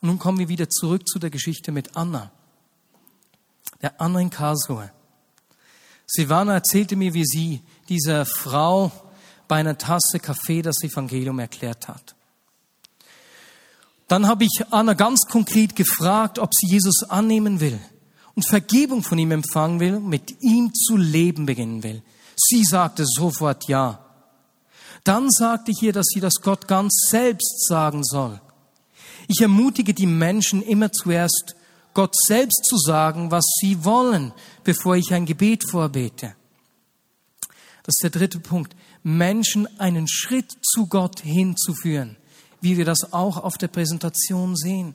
Nun 0.00 0.20
kommen 0.20 0.38
wir 0.38 0.48
wieder 0.48 0.70
zurück 0.70 1.08
zu 1.08 1.18
der 1.18 1.30
Geschichte 1.30 1.72
mit 1.72 1.96
Anna. 1.96 2.30
Der 3.82 4.00
Anna 4.00 4.20
in 4.20 4.30
Karlsruhe. 4.30 4.92
Silvana 6.10 6.54
erzählte 6.54 6.96
mir, 6.96 7.12
wie 7.12 7.26
sie 7.26 7.60
dieser 7.88 8.24
Frau 8.24 8.90
bei 9.46 9.56
einer 9.56 9.76
Tasse 9.76 10.18
Kaffee 10.18 10.62
das 10.62 10.82
Evangelium 10.82 11.38
erklärt 11.38 11.86
hat. 11.86 12.14
Dann 14.08 14.26
habe 14.26 14.44
ich 14.44 14.64
Anna 14.70 14.94
ganz 14.94 15.26
konkret 15.28 15.76
gefragt, 15.76 16.38
ob 16.38 16.54
sie 16.54 16.66
Jesus 16.66 17.02
annehmen 17.08 17.60
will 17.60 17.78
und 18.34 18.48
Vergebung 18.48 19.02
von 19.02 19.18
ihm 19.18 19.32
empfangen 19.32 19.80
will, 19.80 20.00
mit 20.00 20.40
ihm 20.40 20.72
zu 20.72 20.96
leben 20.96 21.44
beginnen 21.44 21.82
will. 21.82 22.02
Sie 22.36 22.64
sagte 22.64 23.04
sofort 23.06 23.68
ja. 23.68 24.02
Dann 25.04 25.30
sagte 25.30 25.72
ich 25.72 25.82
ihr, 25.82 25.92
dass 25.92 26.06
sie 26.06 26.20
das 26.20 26.36
Gott 26.42 26.66
ganz 26.66 27.08
selbst 27.10 27.66
sagen 27.66 28.02
soll. 28.02 28.40
Ich 29.26 29.42
ermutige 29.42 29.92
die 29.92 30.06
Menschen 30.06 30.62
immer 30.62 30.90
zuerst, 30.90 31.54
Gott 31.92 32.14
selbst 32.16 32.64
zu 32.64 32.78
sagen, 32.78 33.30
was 33.30 33.44
sie 33.60 33.84
wollen, 33.84 34.32
bevor 34.68 34.96
ich 34.96 35.14
ein 35.14 35.24
Gebet 35.24 35.62
vorbete. 35.70 36.34
Das 37.84 37.94
ist 37.94 38.02
der 38.02 38.10
dritte 38.10 38.38
Punkt. 38.38 38.76
Menschen 39.02 39.66
einen 39.80 40.06
Schritt 40.06 40.58
zu 40.62 40.88
Gott 40.88 41.20
hinzuführen, 41.20 42.18
wie 42.60 42.76
wir 42.76 42.84
das 42.84 43.14
auch 43.14 43.38
auf 43.38 43.56
der 43.56 43.68
Präsentation 43.68 44.56
sehen. 44.56 44.94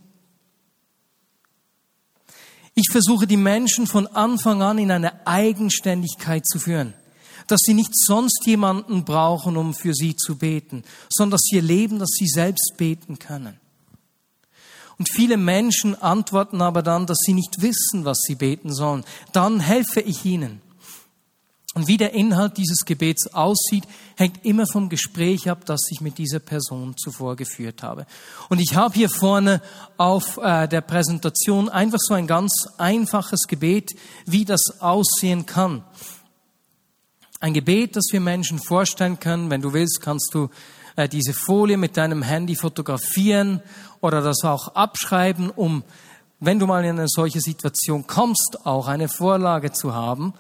Ich 2.75 2.91
versuche 2.91 3.25
die 3.25 3.35
Menschen 3.35 3.87
von 3.87 4.05
Anfang 4.05 4.61
an 4.61 4.77
in 4.77 4.91
eine 4.91 5.25
Eigenständigkeit 5.25 6.45
zu 6.45 6.59
führen. 6.59 6.93
dass 7.47 7.59
sie 7.65 7.73
nicht 7.73 7.91
sonst 7.93 8.45
jemanden 8.45 9.03
brauchen, 9.03 9.57
um 9.57 9.73
für 9.73 9.93
sie 9.93 10.15
zu 10.15 10.37
beten, 10.37 10.83
sondern 11.09 11.31
dass 11.31 11.41
sie 11.41 11.57
erleben, 11.57 11.99
dass 11.99 12.11
sie 12.11 12.27
selbst 12.27 12.75
beten 12.77 13.19
können. 13.19 13.59
Und 14.97 15.09
viele 15.11 15.37
Menschen 15.37 15.99
antworten 16.01 16.61
aber 16.61 16.83
dann, 16.83 17.05
dass 17.05 17.19
sie 17.19 17.33
nicht 17.33 17.61
wissen, 17.61 18.05
was 18.05 18.19
sie 18.19 18.35
beten 18.35 18.73
sollen. 18.73 19.03
Dann 19.31 19.59
helfe 19.59 20.01
ich 20.01 20.23
ihnen. 20.25 20.61
Und 21.75 21.87
wie 21.87 21.97
der 21.97 22.13
Inhalt 22.13 22.57
dieses 22.57 22.85
Gebets 22.85 23.33
aussieht, 23.33 23.85
hängt 24.15 24.45
immer 24.45 24.65
vom 24.71 24.89
Gespräch 24.89 25.49
ab, 25.49 25.65
das 25.65 25.81
ich 25.89 26.01
mit 26.01 26.19
dieser 26.19 26.39
Person 26.39 26.95
zuvor 26.97 27.35
geführt 27.35 27.81
habe. 27.81 28.05
Und 28.49 28.59
ich 28.59 28.75
habe 28.75 28.93
hier 28.93 29.09
vorne 29.09 29.59
auf 29.97 30.37
äh, 30.37 30.67
der 30.67 30.81
Präsentation 30.81 31.69
einfach 31.69 31.97
so 31.99 32.13
ein 32.13 32.27
ganz 32.27 32.67
einfaches 32.77 33.47
Gebet, 33.47 33.95
wie 34.27 34.45
das 34.45 34.81
aussehen 34.81 35.47
kann. 35.47 35.83
Ein 37.39 37.55
Gebet, 37.55 37.95
das 37.95 38.05
wir 38.11 38.21
Menschen 38.21 38.59
vorstellen 38.59 39.19
können. 39.19 39.49
Wenn 39.49 39.61
du 39.61 39.73
willst, 39.73 39.99
kannst 39.99 40.29
du 40.35 40.49
äh, 40.95 41.09
diese 41.09 41.33
Folie 41.33 41.77
mit 41.77 41.97
deinem 41.97 42.21
Handy 42.21 42.55
fotografieren 42.55 43.61
oder 44.03 44.21
das 44.21 44.43
auch 44.43 44.75
abschreiben, 44.75 45.49
um, 45.49 45.81
wenn 46.41 46.59
du 46.59 46.67
mal 46.67 46.83
in 46.83 46.99
eine 46.99 47.07
solche 47.07 47.39
Situation 47.39 48.05
kommst, 48.05 48.65
auch 48.65 48.89
eine 48.89 49.07
Vorlage 49.07 49.71
zu 49.71 49.93
haben. 49.93 50.33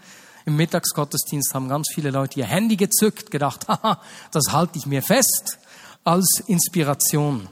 Im 0.45 0.57
Mittagsgottesdienst 0.57 1.53
haben 1.53 1.69
ganz 1.69 1.87
viele 1.93 2.11
Leute 2.11 2.41
ihr 2.41 2.45
Handy 2.45 2.75
gezückt, 2.75 3.31
gedacht, 3.31 3.65
haha, 3.69 4.01
das 4.31 4.51
halte 4.51 4.77
ich 4.77 4.85
mir 4.85 5.01
fest 5.01 5.59
als 6.03 6.43
Inspiration. 6.45 7.47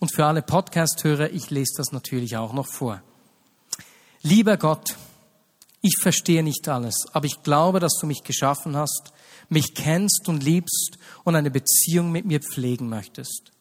Und 0.00 0.14
für 0.14 0.26
alle 0.26 0.42
Podcast-Hörer, 0.42 1.30
ich 1.30 1.48
lese 1.48 1.78
das 1.78 1.92
natürlich 1.92 2.36
auch 2.36 2.52
noch 2.52 2.66
vor. 2.66 3.00
Lieber 4.20 4.58
Gott, 4.58 4.96
ich 5.80 5.96
verstehe 5.98 6.42
nicht 6.42 6.68
alles, 6.68 7.06
aber 7.14 7.24
ich 7.24 7.42
glaube, 7.42 7.80
dass 7.80 7.96
du 7.98 8.06
mich 8.06 8.22
geschaffen 8.22 8.76
hast, 8.76 9.14
mich 9.48 9.74
kennst 9.74 10.28
und 10.28 10.42
liebst 10.42 10.98
und 11.24 11.36
eine 11.36 11.50
Beziehung 11.50 12.12
mit 12.12 12.26
mir 12.26 12.40
pflegen 12.40 12.90
möchtest. 12.90 13.52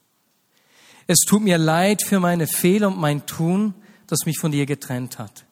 Es 1.12 1.26
tut 1.28 1.42
mir 1.42 1.58
leid 1.58 2.04
für 2.08 2.22
meine 2.22 2.48
Fehler 2.48 2.88
und 2.88 2.98
mein 2.98 3.26
Tun, 3.26 3.74
das 4.08 4.20
mich 4.26 4.38
von 4.40 4.54
dir 4.54 4.66
getrennt 4.66 5.20
hat. 5.20 5.44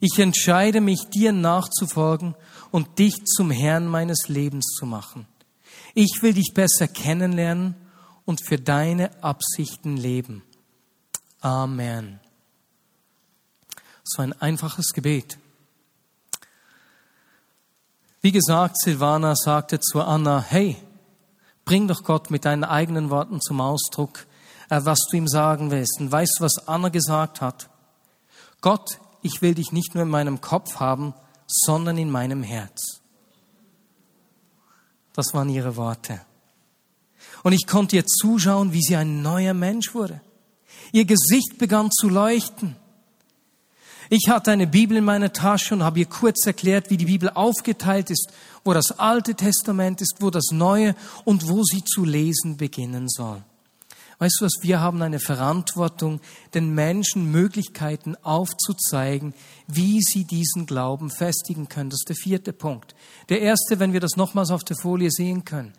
Ich 0.00 0.18
entscheide 0.18 0.80
mich, 0.80 1.10
dir 1.10 1.32
nachzufolgen 1.32 2.34
und 2.70 2.98
dich 2.98 3.14
zum 3.26 3.50
Herrn 3.50 3.86
meines 3.86 4.28
Lebens 4.28 4.64
zu 4.78 4.86
machen. 4.86 5.26
Ich 5.92 6.22
will 6.22 6.32
dich 6.32 6.52
besser 6.54 6.88
kennenlernen 6.88 7.74
und 8.24 8.40
für 8.42 8.56
deine 8.56 9.22
Absichten 9.22 9.98
leben. 9.98 10.42
Amen. 11.42 12.18
So 14.02 14.22
ein 14.22 14.32
einfaches 14.40 14.94
Gebet. 14.94 15.36
Wie 18.22 18.32
gesagt, 18.32 18.80
Silvana 18.80 19.36
sagte 19.36 19.78
zu 19.78 20.00
Anna, 20.00 20.40
hey, 20.40 20.78
bring 21.66 21.86
doch 21.86 22.02
Gott 22.02 22.30
mit 22.30 22.46
deinen 22.46 22.64
eigenen 22.64 23.10
Worten 23.10 23.42
zum 23.42 23.60
Ausdruck, 23.60 24.26
was 24.70 25.00
du 25.10 25.16
ihm 25.16 25.28
sagen 25.28 25.70
willst. 25.70 26.00
Und 26.00 26.12
weißt 26.12 26.36
du, 26.38 26.44
was 26.44 26.68
Anna 26.68 26.88
gesagt 26.88 27.40
hat? 27.40 27.68
Gott, 28.60 29.00
ich 29.22 29.42
will 29.42 29.54
dich 29.54 29.72
nicht 29.72 29.94
nur 29.94 30.04
in 30.04 30.10
meinem 30.10 30.40
Kopf 30.40 30.76
haben, 30.76 31.14
sondern 31.46 31.98
in 31.98 32.10
meinem 32.10 32.42
Herz. 32.42 33.00
Das 35.12 35.34
waren 35.34 35.48
ihre 35.48 35.76
Worte. 35.76 36.20
Und 37.42 37.52
ich 37.52 37.66
konnte 37.66 37.96
ihr 37.96 38.06
zuschauen, 38.06 38.72
wie 38.72 38.82
sie 38.82 38.96
ein 38.96 39.22
neuer 39.22 39.54
Mensch 39.54 39.94
wurde. 39.94 40.20
Ihr 40.92 41.04
Gesicht 41.04 41.58
begann 41.58 41.90
zu 41.90 42.08
leuchten. 42.08 42.76
Ich 44.08 44.28
hatte 44.28 44.50
eine 44.50 44.66
Bibel 44.66 44.96
in 44.96 45.04
meiner 45.04 45.32
Tasche 45.32 45.74
und 45.74 45.84
habe 45.84 46.00
ihr 46.00 46.06
kurz 46.06 46.44
erklärt, 46.44 46.90
wie 46.90 46.96
die 46.96 47.04
Bibel 47.06 47.30
aufgeteilt 47.30 48.10
ist, 48.10 48.32
wo 48.64 48.72
das 48.72 48.98
Alte 48.98 49.34
Testament 49.34 50.00
ist, 50.00 50.16
wo 50.18 50.30
das 50.30 50.46
Neue 50.50 50.96
und 51.24 51.48
wo 51.48 51.62
sie 51.62 51.84
zu 51.84 52.04
lesen 52.04 52.56
beginnen 52.56 53.08
soll. 53.08 53.42
Weißt 54.20 54.36
du 54.38 54.44
was, 54.44 54.52
wir 54.60 54.80
haben 54.80 55.00
eine 55.00 55.18
Verantwortung, 55.18 56.20
den 56.52 56.74
Menschen 56.74 57.30
Möglichkeiten 57.32 58.16
aufzuzeigen, 58.16 59.32
wie 59.66 60.00
sie 60.02 60.24
diesen 60.26 60.66
Glauben 60.66 61.10
festigen 61.10 61.70
können. 61.70 61.88
Das 61.88 62.00
ist 62.00 62.10
der 62.10 62.16
vierte 62.16 62.52
Punkt. 62.52 62.94
Der 63.30 63.40
erste, 63.40 63.80
wenn 63.80 63.94
wir 63.94 64.00
das 64.00 64.16
nochmals 64.16 64.50
auf 64.50 64.62
der 64.62 64.76
Folie 64.76 65.10
sehen 65.10 65.46
können. 65.46 65.72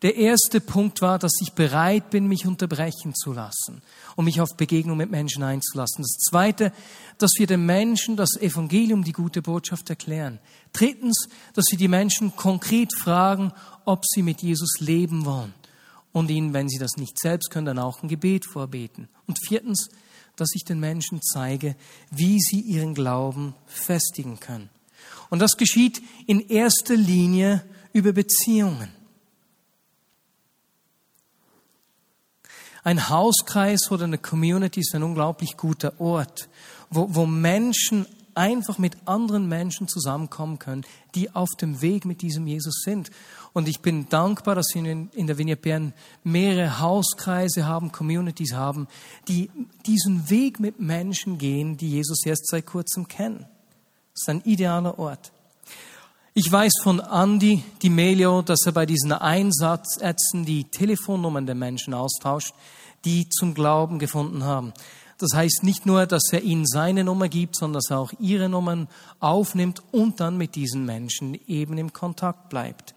Der 0.00 0.16
erste 0.16 0.62
Punkt 0.62 1.02
war, 1.02 1.18
dass 1.18 1.32
ich 1.42 1.52
bereit 1.52 2.08
bin, 2.08 2.28
mich 2.28 2.46
unterbrechen 2.46 3.14
zu 3.14 3.34
lassen, 3.34 3.82
um 4.16 4.24
mich 4.24 4.40
auf 4.40 4.56
Begegnung 4.56 4.96
mit 4.96 5.10
Menschen 5.10 5.42
einzulassen. 5.42 6.02
Das 6.02 6.16
zweite, 6.30 6.72
dass 7.18 7.32
wir 7.36 7.46
den 7.46 7.66
Menschen 7.66 8.16
das 8.16 8.40
Evangelium, 8.40 9.04
die 9.04 9.12
gute 9.12 9.42
Botschaft 9.42 9.90
erklären. 9.90 10.38
Drittens, 10.72 11.28
dass 11.52 11.66
wir 11.70 11.78
die 11.78 11.88
Menschen 11.88 12.34
konkret 12.36 12.96
fragen, 12.98 13.52
ob 13.84 14.06
sie 14.06 14.22
mit 14.22 14.40
Jesus 14.40 14.80
leben 14.80 15.26
wollen 15.26 15.52
und 16.12 16.30
ihnen, 16.30 16.52
wenn 16.52 16.68
sie 16.68 16.78
das 16.78 16.96
nicht 16.96 17.18
selbst 17.18 17.50
können, 17.50 17.66
dann 17.66 17.78
auch 17.78 18.02
ein 18.02 18.08
Gebet 18.08 18.44
vorbeten. 18.46 19.08
Und 19.26 19.38
viertens, 19.46 19.88
dass 20.36 20.54
ich 20.54 20.64
den 20.64 20.80
Menschen 20.80 21.20
zeige, 21.22 21.76
wie 22.10 22.38
sie 22.40 22.60
ihren 22.60 22.94
Glauben 22.94 23.54
festigen 23.66 24.40
können. 24.40 24.70
Und 25.30 25.40
das 25.40 25.56
geschieht 25.56 26.02
in 26.26 26.40
erster 26.40 26.96
Linie 26.96 27.64
über 27.92 28.12
Beziehungen. 28.12 28.90
Ein 32.84 33.08
Hauskreis 33.08 33.90
oder 33.90 34.04
eine 34.04 34.18
Community 34.18 34.80
ist 34.80 34.94
ein 34.94 35.02
unglaublich 35.04 35.56
guter 35.56 36.00
Ort, 36.00 36.48
wo, 36.90 37.14
wo 37.14 37.26
Menschen 37.26 38.06
einfach 38.34 38.78
mit 38.78 38.96
anderen 39.06 39.48
Menschen 39.48 39.88
zusammenkommen 39.88 40.58
können, 40.58 40.84
die 41.14 41.34
auf 41.34 41.48
dem 41.60 41.80
Weg 41.82 42.04
mit 42.04 42.22
diesem 42.22 42.46
Jesus 42.46 42.82
sind. 42.84 43.10
Und 43.52 43.68
ich 43.68 43.80
bin 43.80 44.08
dankbar, 44.08 44.54
dass 44.54 44.68
wir 44.74 44.84
in 44.84 45.26
der 45.26 45.38
Vignette 45.38 45.62
Bern 45.62 45.92
mehrere 46.24 46.80
Hauskreise 46.80 47.66
haben, 47.66 47.92
Communities 47.92 48.54
haben, 48.54 48.88
die 49.28 49.50
diesen 49.86 50.30
Weg 50.30 50.60
mit 50.60 50.80
Menschen 50.80 51.38
gehen, 51.38 51.76
die 51.76 51.90
Jesus 51.90 52.24
erst 52.24 52.48
seit 52.48 52.66
kurzem 52.66 53.08
kennen. 53.08 53.46
Das 54.14 54.22
ist 54.22 54.28
ein 54.28 54.42
idealer 54.44 54.98
Ort. 54.98 55.32
Ich 56.34 56.50
weiß 56.50 56.72
von 56.82 56.98
Andy 56.98 57.62
Di 57.82 57.90
Melio, 57.90 58.40
dass 58.40 58.64
er 58.64 58.72
bei 58.72 58.86
diesen 58.86 59.12
Einsätzen 59.12 60.46
die 60.46 60.64
Telefonnummern 60.64 61.44
der 61.44 61.54
Menschen 61.54 61.92
austauscht, 61.92 62.54
die 63.04 63.28
zum 63.28 63.52
Glauben 63.52 63.98
gefunden 63.98 64.44
haben. 64.44 64.72
Das 65.22 65.34
heißt 65.34 65.62
nicht 65.62 65.86
nur, 65.86 66.06
dass 66.06 66.24
er 66.32 66.42
ihnen 66.42 66.66
seine 66.66 67.04
Nummer 67.04 67.28
gibt, 67.28 67.54
sondern 67.54 67.74
dass 67.74 67.90
er 67.90 68.00
auch 68.00 68.12
ihre 68.18 68.48
Nummern 68.48 68.88
aufnimmt 69.20 69.80
und 69.92 70.18
dann 70.18 70.36
mit 70.36 70.56
diesen 70.56 70.84
Menschen 70.84 71.38
eben 71.46 71.78
im 71.78 71.92
Kontakt 71.92 72.48
bleibt. 72.48 72.92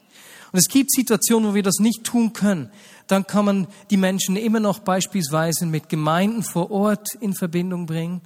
Und 0.52 0.58
es 0.58 0.68
gibt 0.68 0.92
Situationen, 0.92 1.52
wo 1.52 1.54
wir 1.54 1.62
das 1.62 1.78
nicht 1.78 2.04
tun 2.04 2.34
können. 2.34 2.72
Dann 3.06 3.28
kann 3.28 3.46
man 3.46 3.68
die 3.92 3.98
Menschen 3.98 4.38
immer 4.38 4.60
noch 4.60 4.80
beispielsweise 4.80 5.68
mit 5.68 5.88
Gemeinden 5.88 6.42
vor 6.42 6.72
Ort 6.72 7.14
in 7.22 7.36
Verbindung 7.36 7.86
bringen 7.86 8.22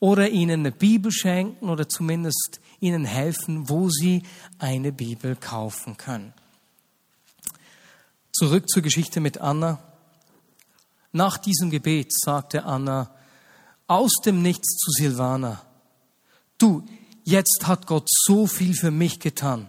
oder 0.00 0.28
ihnen 0.30 0.60
eine 0.60 0.72
Bibel 0.72 1.12
schenken 1.12 1.68
oder 1.68 1.88
zumindest 1.88 2.58
ihnen 2.80 3.04
helfen, 3.04 3.68
wo 3.68 3.88
sie 3.88 4.24
eine 4.58 4.90
Bibel 4.90 5.36
kaufen 5.36 5.96
können. 5.96 6.32
Zurück 8.32 8.68
zur 8.68 8.82
Geschichte 8.82 9.20
mit 9.20 9.38
Anna. 9.40 9.78
Nach 11.12 11.38
diesem 11.38 11.70
Gebet 11.70 12.12
sagte 12.12 12.64
Anna, 12.64 13.12
aus 13.88 14.12
dem 14.24 14.42
Nichts 14.42 14.76
zu 14.76 14.92
Silvana. 14.92 15.62
Du, 16.58 16.84
jetzt 17.24 17.66
hat 17.66 17.86
Gott 17.86 18.06
so 18.08 18.46
viel 18.46 18.74
für 18.74 18.92
mich 18.92 19.18
getan. 19.18 19.68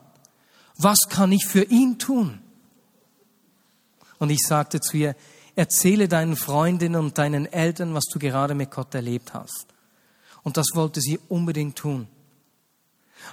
Was 0.77 0.99
kann 1.09 1.31
ich 1.31 1.45
für 1.45 1.63
ihn 1.63 1.97
tun? 1.97 2.39
Und 4.19 4.29
ich 4.29 4.41
sagte 4.45 4.79
zu 4.79 4.97
ihr, 4.97 5.15
erzähle 5.55 6.07
deinen 6.07 6.35
Freundinnen 6.35 7.01
und 7.01 7.17
deinen 7.17 7.45
Eltern, 7.45 7.93
was 7.93 8.05
du 8.05 8.19
gerade 8.19 8.53
mit 8.53 8.71
Gott 8.71 8.93
erlebt 8.93 9.33
hast. 9.33 9.67
Und 10.43 10.57
das 10.57 10.67
wollte 10.73 11.01
sie 11.01 11.19
unbedingt 11.27 11.77
tun. 11.77 12.07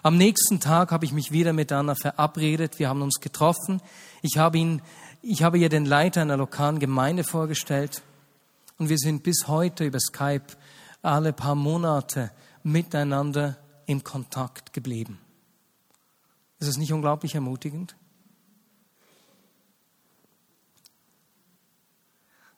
Am 0.03 0.17
nächsten 0.17 0.61
Tag 0.61 0.91
habe 0.91 1.05
ich 1.05 1.13
mich 1.13 1.31
wieder 1.33 1.53
mit 1.53 1.71
Anna 1.73 1.95
verabredet. 1.95 2.79
Wir 2.79 2.89
haben 2.89 3.03
uns 3.03 3.21
getroffen. 3.21 3.81
Ich 4.23 4.39
habe 4.39 4.59
ihn, 4.59 4.83
ich 5.23 5.43
habe 5.43 5.59
ihr 5.59 5.69
den 5.69 5.85
Leiter 5.85 6.23
einer 6.23 6.37
lokalen 6.37 6.79
Gemeinde 6.79 7.25
vorgestellt. 7.25 8.03
Und 8.79 8.89
wir 8.89 8.99
sind 8.99 9.23
bis 9.23 9.47
heute 9.47 9.85
über 9.85 10.01
Skype 10.01 10.47
alle 11.07 11.33
paar 11.33 11.55
Monate 11.55 12.33
miteinander 12.63 13.57
im 13.87 14.03
Kontakt 14.03 14.73
geblieben. 14.73 15.19
Ist 16.59 16.69
es 16.69 16.77
nicht 16.77 16.93
unglaublich 16.93 17.35
ermutigend? 17.35 17.97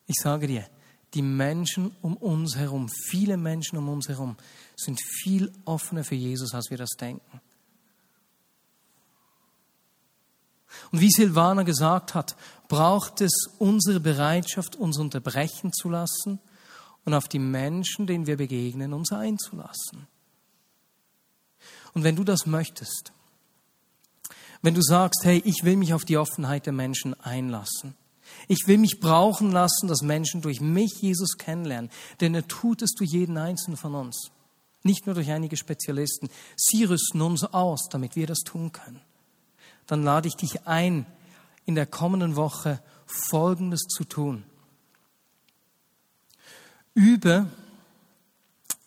Ich 0.07 0.17
sage 0.17 0.47
dir, 0.47 0.65
die 1.15 1.23
Menschen 1.23 1.95
um 2.01 2.17
uns 2.17 2.57
herum, 2.57 2.89
viele 2.89 3.37
Menschen 3.37 3.77
um 3.79 3.89
uns 3.89 4.09
herum, 4.09 4.37
sind 4.77 5.01
viel 5.01 5.53
offener 5.65 6.05
für 6.05 6.15
Jesus, 6.15 6.55
als 6.55 6.71
wir 6.71 6.79
das 6.79 6.91
denken. 6.99 7.41
Und 10.93 11.01
wie 11.01 11.11
Silvana 11.11 11.65
gesagt 11.65 12.15
hat, 12.15 12.37
braucht 12.69 13.21
es 13.21 13.33
unsere 13.59 14.01
Bereitschaft, 14.01 14.77
uns 14.77 14.99
unterbrechen 14.99 15.73
zu 15.73 15.91
lassen 15.91 16.41
und 17.09 17.14
auf 17.14 17.27
die 17.27 17.38
Menschen, 17.38 18.07
denen 18.07 18.27
wir 18.27 18.37
begegnen, 18.37 18.92
uns 18.92 19.12
einzulassen. 19.12 20.07
Und 21.94 22.05
wenn 22.05 22.16
du 22.16 22.23
das 22.23 22.44
möchtest, 22.44 23.12
Wenn 24.61 24.75
du 24.75 24.83
sagst, 24.83 25.25
hey, 25.25 25.40
ich 25.47 25.62
will 25.62 25.77
mich 25.77 25.94
auf 25.94 26.05
die 26.05 26.18
Offenheit 26.18 26.66
der 26.66 26.73
Menschen 26.75 27.18
einlassen. 27.21 27.94
Ich 28.47 28.66
will 28.66 28.77
mich 28.77 28.99
brauchen 29.01 29.53
lassen, 29.53 29.87
dass 29.87 30.03
Menschen 30.03 30.42
durch 30.42 30.61
mich 30.61 31.01
Jesus 31.01 31.38
kennenlernen. 31.38 31.90
Denn 32.21 32.35
er 32.35 32.47
tut 32.47 32.83
es 32.83 32.90
durch 32.90 33.11
jeden 33.11 33.38
einzelnen 33.38 33.79
von 33.79 33.94
uns. 33.94 34.31
Nicht 34.83 35.07
nur 35.07 35.14
durch 35.14 35.31
einige 35.31 35.57
Spezialisten. 35.57 36.29
Sie 36.57 36.85
rüsten 36.85 37.23
uns 37.23 37.44
aus, 37.44 37.88
damit 37.88 38.16
wir 38.16 38.27
das 38.27 38.40
tun 38.40 38.73
können. 38.73 39.01
Dann 39.87 40.03
lade 40.03 40.29
ich 40.29 40.35
dich 40.35 40.66
ein, 40.66 41.07
in 41.64 41.75
der 41.77 41.87
kommenden 41.87 42.35
Woche 42.35 42.83
Folgendes 43.07 43.83
zu 43.83 44.05
tun. 44.05 44.44
Übe, 46.99 47.47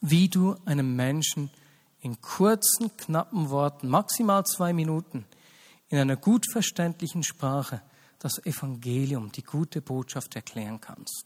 wie 0.01 0.27
du 0.27 0.57
einem 0.65 0.97
Menschen 0.97 1.49
in 2.01 2.19
kurzen, 2.19 2.91
knappen 2.97 3.49
Worten, 3.49 3.87
maximal 3.87 4.45
zwei 4.45 4.73
Minuten, 4.73 5.23
in 5.87 5.97
einer 5.97 6.17
gut 6.17 6.45
verständlichen 6.51 7.23
Sprache 7.23 7.81
das 8.19 8.45
Evangelium, 8.45 9.31
die 9.31 9.43
gute 9.43 9.81
Botschaft 9.81 10.35
erklären 10.35 10.81
kannst. 10.81 11.23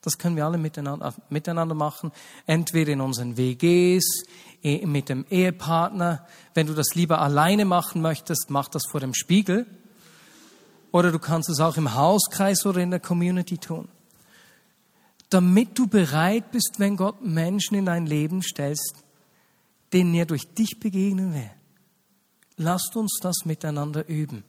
Das 0.00 0.16
können 0.16 0.36
wir 0.36 0.46
alle 0.46 0.56
miteinander, 0.56 1.12
miteinander 1.28 1.74
machen, 1.74 2.12
entweder 2.46 2.92
in 2.92 3.02
unseren 3.02 3.36
WGs, 3.36 4.24
eh, 4.62 4.86
mit 4.86 5.10
dem 5.10 5.26
Ehepartner. 5.28 6.26
Wenn 6.54 6.66
du 6.66 6.72
das 6.72 6.94
lieber 6.94 7.20
alleine 7.20 7.66
machen 7.66 8.00
möchtest, 8.00 8.46
mach 8.48 8.68
das 8.68 8.86
vor 8.90 9.00
dem 9.00 9.12
Spiegel. 9.12 9.66
Oder 10.92 11.12
du 11.12 11.18
kannst 11.18 11.50
es 11.50 11.60
auch 11.60 11.76
im 11.76 11.94
Hauskreis 11.94 12.64
oder 12.64 12.80
in 12.80 12.90
der 12.90 13.00
Community 13.00 13.58
tun. 13.58 13.88
Damit 15.34 15.76
du 15.76 15.88
bereit 15.88 16.52
bist, 16.52 16.74
wenn 16.78 16.96
Gott 16.96 17.24
Menschen 17.24 17.74
in 17.74 17.86
dein 17.86 18.06
Leben 18.06 18.40
stellst, 18.40 19.02
denen 19.92 20.14
er 20.14 20.26
durch 20.26 20.46
dich 20.54 20.78
begegnen 20.78 21.34
will. 21.34 21.50
Lasst 22.56 22.94
uns 22.94 23.18
das 23.20 23.38
miteinander 23.44 24.08
üben. 24.08 24.44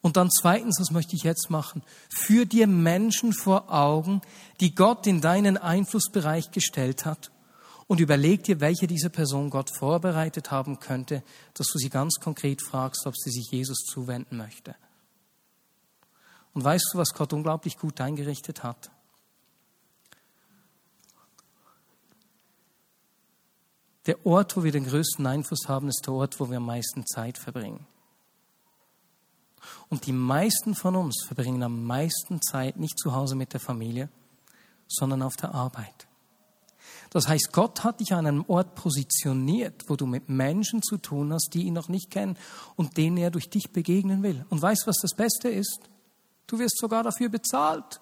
Und 0.00 0.16
dann 0.16 0.28
zweitens, 0.28 0.80
was 0.80 0.90
möchte 0.90 1.14
ich 1.14 1.22
jetzt 1.22 1.50
machen? 1.50 1.84
Führ 2.08 2.46
dir 2.46 2.66
Menschen 2.66 3.32
vor 3.32 3.72
Augen, 3.72 4.22
die 4.58 4.74
Gott 4.74 5.06
in 5.06 5.20
deinen 5.20 5.56
Einflussbereich 5.56 6.50
gestellt 6.50 7.04
hat 7.04 7.30
und 7.86 8.00
überleg 8.00 8.42
dir, 8.42 8.58
welche 8.58 8.88
diese 8.88 9.08
Person 9.08 9.50
Gott 9.50 9.70
vorbereitet 9.70 10.50
haben 10.50 10.80
könnte, 10.80 11.22
dass 11.54 11.68
du 11.68 11.78
sie 11.78 11.90
ganz 11.90 12.16
konkret 12.16 12.60
fragst, 12.60 13.06
ob 13.06 13.16
sie 13.16 13.30
sich 13.30 13.52
Jesus 13.52 13.84
zuwenden 13.86 14.36
möchte. 14.36 14.74
Und 16.58 16.64
weißt 16.64 16.90
du, 16.92 16.98
was 16.98 17.14
Gott 17.14 17.32
unglaublich 17.32 17.78
gut 17.78 18.00
eingerichtet 18.00 18.64
hat? 18.64 18.90
Der 24.06 24.26
Ort, 24.26 24.56
wo 24.56 24.64
wir 24.64 24.72
den 24.72 24.84
größten 24.84 25.24
Einfluss 25.24 25.68
haben, 25.68 25.86
ist 25.86 26.02
der 26.04 26.14
Ort, 26.14 26.40
wo 26.40 26.50
wir 26.50 26.56
am 26.56 26.66
meisten 26.66 27.06
Zeit 27.06 27.38
verbringen. 27.38 27.86
Und 29.88 30.06
die 30.06 30.12
meisten 30.12 30.74
von 30.74 30.96
uns 30.96 31.22
verbringen 31.28 31.62
am 31.62 31.84
meisten 31.84 32.42
Zeit 32.42 32.76
nicht 32.76 32.98
zu 32.98 33.14
Hause 33.14 33.36
mit 33.36 33.52
der 33.52 33.60
Familie, 33.60 34.08
sondern 34.88 35.22
auf 35.22 35.36
der 35.36 35.54
Arbeit. 35.54 36.08
Das 37.10 37.28
heißt, 37.28 37.52
Gott 37.52 37.84
hat 37.84 38.00
dich 38.00 38.12
an 38.14 38.26
einem 38.26 38.44
Ort 38.48 38.74
positioniert, 38.74 39.84
wo 39.86 39.94
du 39.94 40.06
mit 40.06 40.28
Menschen 40.28 40.82
zu 40.82 40.96
tun 40.96 41.32
hast, 41.32 41.50
die 41.54 41.66
ihn 41.66 41.74
noch 41.74 41.88
nicht 41.88 42.10
kennen 42.10 42.36
und 42.74 42.96
denen 42.96 43.16
er 43.16 43.30
durch 43.30 43.48
dich 43.48 43.70
begegnen 43.70 44.24
will. 44.24 44.44
Und 44.48 44.60
weißt 44.60 44.82
du, 44.82 44.86
was 44.88 44.96
das 45.00 45.14
Beste 45.14 45.50
ist? 45.50 45.88
Du 46.48 46.58
wirst 46.58 46.78
sogar 46.78 47.04
dafür 47.04 47.28
bezahlt. 47.28 48.00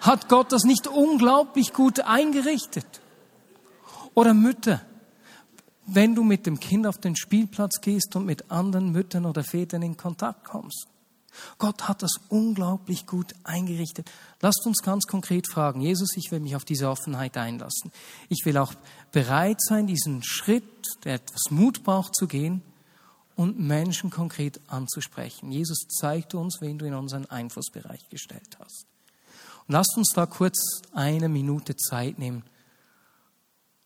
Hat 0.00 0.28
Gott 0.28 0.52
das 0.52 0.62
nicht 0.62 0.86
unglaublich 0.86 1.72
gut 1.72 2.00
eingerichtet? 2.00 2.86
Oder 4.14 4.32
Mütter, 4.32 4.80
wenn 5.86 6.14
du 6.14 6.22
mit 6.22 6.46
dem 6.46 6.60
Kind 6.60 6.86
auf 6.86 6.98
den 6.98 7.16
Spielplatz 7.16 7.80
gehst 7.80 8.14
und 8.16 8.26
mit 8.26 8.50
anderen 8.50 8.92
Müttern 8.92 9.26
oder 9.26 9.42
Vätern 9.42 9.82
in 9.82 9.96
Kontakt 9.96 10.44
kommst. 10.44 10.86
Gott 11.58 11.88
hat 11.88 12.02
das 12.02 12.12
unglaublich 12.28 13.06
gut 13.06 13.34
eingerichtet. 13.42 14.10
Lasst 14.40 14.66
uns 14.66 14.82
ganz 14.82 15.06
konkret 15.06 15.48
fragen, 15.48 15.80
Jesus, 15.80 16.16
ich 16.16 16.30
will 16.30 16.40
mich 16.40 16.56
auf 16.56 16.64
diese 16.64 16.88
Offenheit 16.90 17.36
einlassen. 17.36 17.90
Ich 18.28 18.44
will 18.44 18.58
auch 18.58 18.74
bereit 19.12 19.60
sein, 19.60 19.86
diesen 19.86 20.22
Schritt, 20.22 20.64
der 21.04 21.14
etwas 21.14 21.50
Mut 21.50 21.84
braucht, 21.84 22.14
zu 22.14 22.26
gehen 22.26 22.62
und 23.36 23.58
Menschen 23.58 24.10
konkret 24.10 24.60
anzusprechen. 24.68 25.50
Jesus 25.52 25.86
zeigt 25.88 26.34
uns, 26.34 26.58
wen 26.60 26.78
du 26.78 26.86
in 26.86 26.94
unseren 26.94 27.26
Einflussbereich 27.30 28.08
gestellt 28.08 28.58
hast. 28.58 28.86
Und 29.66 29.72
lasst 29.72 29.96
uns 29.96 30.12
da 30.14 30.26
kurz 30.26 30.82
eine 30.92 31.28
Minute 31.28 31.76
Zeit 31.76 32.18
nehmen, 32.18 32.44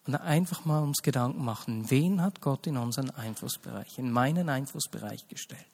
und 0.06 0.14
einfach 0.14 0.64
mal 0.64 0.82
uns 0.82 1.02
Gedanken 1.02 1.44
machen, 1.44 1.90
wen 1.90 2.22
hat 2.22 2.40
Gott 2.40 2.66
in 2.68 2.76
unseren 2.76 3.10
Einflussbereich, 3.10 3.98
in 3.98 4.12
meinen 4.12 4.48
Einflussbereich 4.48 5.26
gestellt? 5.26 5.66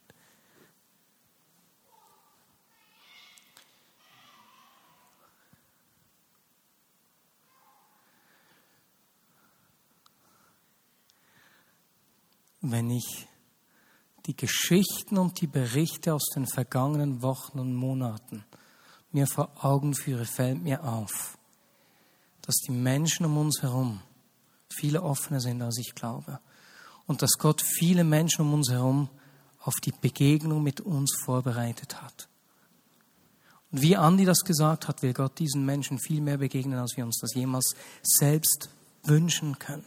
Wenn 12.64 12.90
ich 12.90 13.26
die 14.26 14.37
Geschichten 14.37 15.18
und 15.18 15.40
die 15.40 15.46
Berichte 15.46 16.14
aus 16.14 16.26
den 16.35 16.46
vergangenen 16.46 17.22
Wochen 17.22 17.58
und 17.58 17.74
Monaten 17.74 18.44
mir 19.11 19.26
vor 19.26 19.50
Augen 19.64 19.94
führe, 19.94 20.24
fällt 20.24 20.62
mir 20.62 20.85
auf, 20.85 21.37
dass 22.42 22.56
die 22.66 22.72
Menschen 22.72 23.26
um 23.26 23.37
uns 23.37 23.62
herum 23.62 24.00
viele 24.72 25.02
offener 25.02 25.40
sind, 25.40 25.61
als 25.62 25.78
ich 25.78 25.94
glaube. 25.94 26.40
Und 27.06 27.22
dass 27.22 27.32
Gott 27.38 27.62
viele 27.62 28.04
Menschen 28.04 28.42
um 28.42 28.54
uns 28.54 28.70
herum 28.70 29.08
auf 29.61 29.74
die 29.82 29.92
Begegnung 29.92 30.62
mit 30.62 30.80
uns 30.80 31.14
vorbereitet 31.24 32.00
hat. 32.00 32.28
Und 33.70 33.82
wie 33.82 33.96
Andi 33.96 34.24
das 34.24 34.40
gesagt 34.40 34.88
hat, 34.88 35.02
will 35.02 35.12
Gott 35.12 35.38
diesen 35.38 35.64
Menschen 35.64 35.98
viel 35.98 36.20
mehr 36.20 36.38
begegnen, 36.38 36.78
als 36.78 36.96
wir 36.96 37.04
uns 37.04 37.18
das 37.20 37.35
jemals 37.35 37.74
selbst 38.02 38.70
wünschen 39.02 39.58
können. 39.58 39.85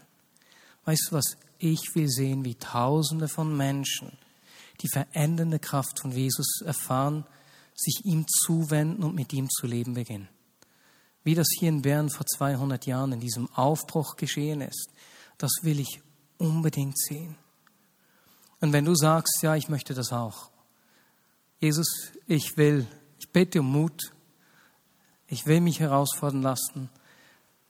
Weißt 0.86 1.08
du 1.10 1.15
was? 1.15 1.38
Ich 1.58 1.95
will 1.95 2.10
sehen, 2.10 2.45
wie 2.45 2.56
Tausende 2.56 3.28
von 3.28 3.56
Menschen 3.56 4.12
die 4.82 4.90
verändernde 4.90 5.60
Kraft 5.60 6.00
von 6.00 6.12
Jesus 6.12 6.62
erfahren, 6.64 7.26
sich 7.74 8.06
ihm 8.06 8.26
zuwenden 8.28 9.04
und 9.04 9.16
mit 9.16 9.34
ihm 9.34 9.50
zu 9.50 9.68
leben 9.68 9.94
beginnen 9.94 10.30
wie 11.26 11.36
das 11.36 11.48
hier 11.60 11.70
in 11.70 11.82
Bern 11.82 12.10
vor 12.10 12.26
200 12.26 12.86
Jahren 12.86 13.12
in 13.12 13.20
diesem 13.20 13.52
Aufbruch 13.54 14.16
geschehen 14.16 14.62
ist, 14.62 14.90
das 15.40 15.52
will 15.64 15.80
ich 15.80 16.02
unbedingt 16.38 16.98
sehen. 16.98 17.36
Und 18.62 18.72
wenn 18.72 18.86
du 18.86 18.96
sagst, 18.96 19.40
ja, 19.42 19.56
ich 19.56 19.68
möchte 19.68 19.94
das 19.96 20.14
auch. 20.14 20.52
Jesus, 21.60 22.12
ich 22.28 22.56
will, 22.58 22.86
ich 23.20 23.30
bete 23.30 23.62
um 23.62 23.72
Mut. 23.72 24.14
Ich 25.28 25.48
will 25.48 25.62
mich 25.62 25.80
herausfordern 25.80 26.44
lassen, 26.44 26.92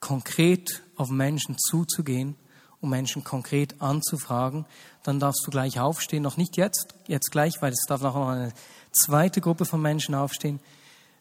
konkret 0.01 0.83
auf 0.97 1.09
Menschen 1.09 1.57
zuzugehen, 1.57 2.35
um 2.81 2.89
Menschen 2.89 3.23
konkret 3.23 3.81
anzufragen. 3.81 4.65
Dann 5.05 5.19
darfst 5.19 5.43
du 5.45 5.51
gleich 5.51 5.79
aufstehen, 5.79 6.23
noch 6.23 6.35
nicht 6.35 6.57
jetzt, 6.57 6.95
jetzt 7.07 7.29
gleich, 7.31 7.61
weil 7.61 7.71
es 7.71 7.85
darf 7.87 8.01
noch 8.01 8.15
eine 8.15 8.51
zweite 8.91 9.39
Gruppe 9.39 9.65
von 9.65 9.79
Menschen 9.79 10.15
aufstehen. 10.15 10.59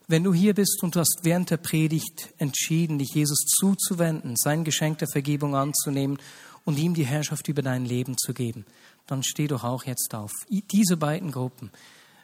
Wenn 0.09 0.25
du 0.25 0.33
hier 0.33 0.55
bist 0.55 0.83
und 0.83 0.97
du 0.97 1.01
hast 1.01 1.21
während 1.23 1.51
der 1.51 1.59
Predigt 1.59 2.33
entschieden, 2.39 2.99
dich 2.99 3.15
Jesus 3.15 3.45
zuzuwenden, 3.45 4.37
sein 4.37 4.65
Geschenk 4.65 4.99
der 4.99 5.09
Vergebung 5.09 5.55
anzunehmen 5.55 6.19
und 6.65 6.79
ihm 6.79 6.95
die 6.95 7.05
Herrschaft 7.05 7.47
über 7.49 7.61
dein 7.61 7.85
Leben 7.85 8.17
zu 8.17 8.33
geben, 8.33 8.65
dann 9.07 9.23
steh 9.23 9.49
doch 9.49 9.65
auch 9.65 9.85
jetzt 9.85 10.15
auf. 10.15 10.33
Diese 10.49 10.97
beiden 10.97 11.31
Gruppen, 11.31 11.71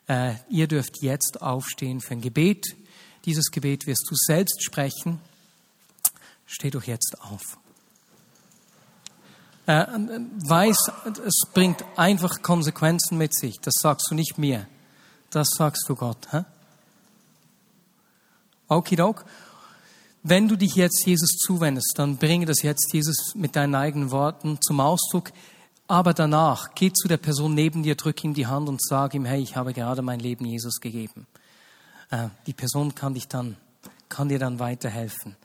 äh, 0.09 0.37
ihr 0.49 0.67
dürft 0.67 1.03
jetzt 1.03 1.43
aufstehen 1.43 2.01
für 2.01 2.15
ein 2.15 2.23
Gebet. 2.23 2.75
Dieses 3.27 3.51
Gebet 3.51 3.87
wirst 3.87 4.07
du 4.09 4.15
selbst 4.15 4.65
sprechen. 4.65 5.21
Steh 6.47 6.71
doch 6.71 6.85
jetzt 6.85 7.21
auf. 7.21 7.60
Äh, 9.71 9.87
weiß, 10.49 10.91
es 11.25 11.43
bringt 11.55 11.85
einfach 11.95 12.43
Konsequenzen 12.43 13.17
mit 13.19 13.33
sich. 13.33 13.61
Das 13.61 13.75
sagst 13.81 14.11
du 14.11 14.17
nicht 14.17 14.37
mir. 14.37 14.67
Das 15.31 15.51
sagst 15.51 15.85
du 15.89 15.95
Gott. 15.95 16.27
Hä? 16.33 16.43
Okidok. 18.67 19.25
Wenn 20.25 20.49
du 20.49 20.57
dich 20.57 20.75
jetzt 20.75 21.07
Jesus 21.07 21.31
zuwendest, 21.39 21.95
dann 21.97 22.17
bringe 22.17 22.47
das 22.47 22.63
jetzt 22.63 22.93
Jesus 22.93 23.37
mit 23.37 23.55
deinen 23.55 23.77
eigenen 23.77 24.11
Worten 24.11 24.59
zum 24.61 24.81
Ausdruck. 24.81 25.31
Aber 25.87 26.15
danach 26.15 26.75
geh 26.75 26.93
zu 26.93 27.07
der 27.07 27.19
Person 27.19 27.55
neben 27.55 27.85
dir, 27.85 27.95
drück 27.95 28.25
ihm 28.25 28.35
die 28.35 28.49
Hand 28.49 28.69
und 28.69 28.83
sag 28.83 29.15
ihm, 29.15 29.25
hey, 29.25 29.41
ich 29.41 29.55
habe 29.55 29.73
gerade 29.73 30.03
mein 30.03 30.19
Leben 30.19 30.47
Jesus 30.47 30.81
gegeben. 30.81 31.29
Äh, 32.11 32.29
die 32.49 32.55
Person 32.55 32.97
kann 32.97 33.15
dich 33.15 33.29
dann, 33.29 33.57
kann 34.09 34.29
dir 34.29 34.41
dann 34.41 34.59
weiterhelfen. 34.59 35.37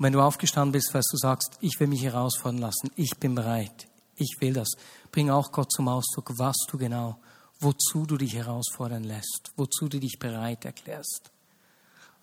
Und 0.00 0.04
wenn 0.06 0.14
du 0.14 0.22
aufgestanden 0.22 0.72
bist, 0.72 0.94
weil 0.94 1.02
du 1.10 1.18
sagst, 1.18 1.58
ich 1.60 1.78
will 1.78 1.86
mich 1.86 2.02
herausfordern 2.02 2.56
lassen, 2.56 2.90
ich 2.96 3.18
bin 3.20 3.34
bereit, 3.34 3.86
ich 4.16 4.38
will 4.40 4.54
das, 4.54 4.70
bring 5.12 5.28
auch 5.28 5.52
Gott 5.52 5.70
zum 5.70 5.88
Ausdruck, 5.88 6.38
was 6.38 6.56
du 6.70 6.78
genau, 6.78 7.18
wozu 7.58 8.06
du 8.06 8.16
dich 8.16 8.34
herausfordern 8.34 9.04
lässt, 9.04 9.52
wozu 9.56 9.90
du 9.90 10.00
dich 10.00 10.18
bereit 10.18 10.64
erklärst. 10.64 11.30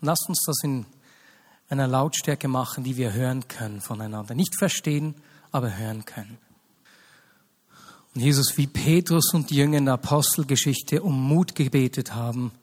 Und 0.01 0.07
lasst 0.07 0.27
uns 0.27 0.41
das 0.47 0.63
in 0.63 0.87
einer 1.69 1.87
Lautstärke 1.87 2.47
machen, 2.47 2.83
die 2.83 2.97
wir 2.97 3.13
hören 3.13 3.47
können 3.47 3.79
voneinander. 3.79 4.33
Nicht 4.33 4.57
verstehen, 4.57 5.13
aber 5.51 5.77
hören 5.77 6.03
können. 6.03 6.39
Und 8.15 8.21
Jesus, 8.21 8.57
wie 8.57 8.65
Petrus 8.65 9.35
und 9.35 9.51
die 9.51 9.55
Jünger 9.57 9.77
in 9.77 9.85
der 9.85 9.93
Apostelgeschichte 9.93 11.03
um 11.03 11.27
Mut 11.27 11.53
gebetet 11.53 12.15
haben, 12.15 12.53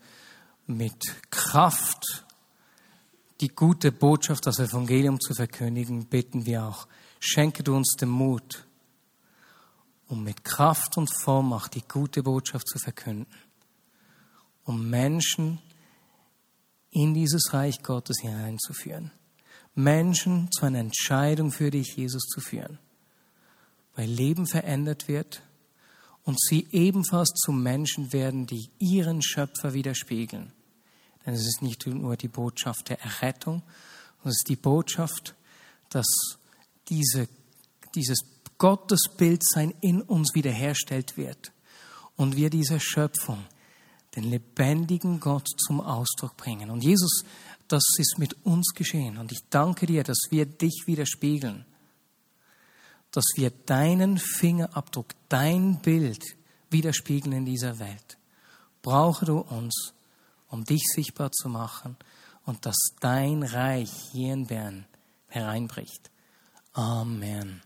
mit 0.66 1.30
Kraft 1.30 2.23
die 3.44 3.54
gute 3.54 3.92
Botschaft, 3.92 4.46
das 4.46 4.58
Evangelium 4.58 5.20
zu 5.20 5.34
verkündigen, 5.34 6.06
bitten 6.06 6.46
wir 6.46 6.64
auch, 6.64 6.88
schenke 7.20 7.62
du 7.62 7.76
uns 7.76 7.94
den 8.00 8.08
Mut, 8.08 8.66
um 10.08 10.24
mit 10.24 10.44
Kraft 10.44 10.96
und 10.96 11.10
Vollmacht 11.22 11.74
die 11.74 11.82
gute 11.86 12.22
Botschaft 12.22 12.66
zu 12.66 12.78
verkünden, 12.78 13.26
um 14.64 14.88
Menschen 14.88 15.58
in 16.90 17.12
dieses 17.12 17.52
Reich 17.52 17.82
Gottes 17.82 18.16
hineinzuführen. 18.22 19.10
Menschen 19.74 20.50
zu 20.50 20.64
einer 20.64 20.78
Entscheidung 20.78 21.50
für 21.50 21.70
dich, 21.70 21.96
Jesus, 21.96 22.22
zu 22.22 22.40
führen. 22.40 22.78
Weil 23.94 24.08
Leben 24.08 24.46
verändert 24.46 25.06
wird 25.06 25.42
und 26.22 26.40
sie 26.40 26.66
ebenfalls 26.70 27.28
zu 27.34 27.52
Menschen 27.52 28.10
werden, 28.14 28.46
die 28.46 28.70
ihren 28.78 29.20
Schöpfer 29.20 29.74
widerspiegeln. 29.74 30.54
Denn 31.24 31.34
es 31.34 31.46
ist 31.46 31.62
nicht 31.62 31.86
nur 31.86 32.16
die 32.16 32.28
Botschaft 32.28 32.88
der 32.88 33.00
Errettung, 33.00 33.62
sondern 34.18 34.30
es 34.30 34.38
ist 34.38 34.48
die 34.48 34.56
Botschaft, 34.56 35.34
dass 35.90 36.06
diese, 36.88 37.28
dieses 37.94 38.18
Gottesbildsein 38.58 39.74
in 39.80 40.02
uns 40.02 40.34
wiederherstellt 40.34 41.16
wird 41.16 41.52
und 42.16 42.36
wir 42.36 42.50
diese 42.50 42.80
Schöpfung 42.80 43.44
den 44.16 44.24
lebendigen 44.24 45.18
Gott 45.20 45.48
zum 45.58 45.80
Ausdruck 45.80 46.36
bringen. 46.36 46.70
Und 46.70 46.84
Jesus, 46.84 47.24
das 47.68 47.82
ist 47.98 48.18
mit 48.18 48.44
uns 48.44 48.72
geschehen. 48.74 49.18
Und 49.18 49.32
ich 49.32 49.40
danke 49.50 49.86
dir, 49.86 50.04
dass 50.04 50.18
wir 50.30 50.46
dich 50.46 50.84
widerspiegeln, 50.86 51.64
dass 53.10 53.24
wir 53.36 53.50
deinen 53.50 54.18
Fingerabdruck, 54.18 55.08
dein 55.28 55.80
Bild 55.80 56.22
widerspiegeln 56.70 57.32
in 57.32 57.44
dieser 57.44 57.78
Welt. 57.78 58.18
Brauche 58.82 59.24
du 59.24 59.38
uns, 59.38 59.94
um 60.54 60.64
dich 60.64 60.84
sichtbar 60.86 61.32
zu 61.32 61.48
machen 61.48 61.96
und 62.46 62.64
dass 62.64 62.78
dein 63.00 63.42
Reich 63.42 63.90
hier 64.12 64.34
in 64.34 64.46
Bern 64.46 64.86
hereinbricht. 65.26 66.12
Amen. 66.72 67.63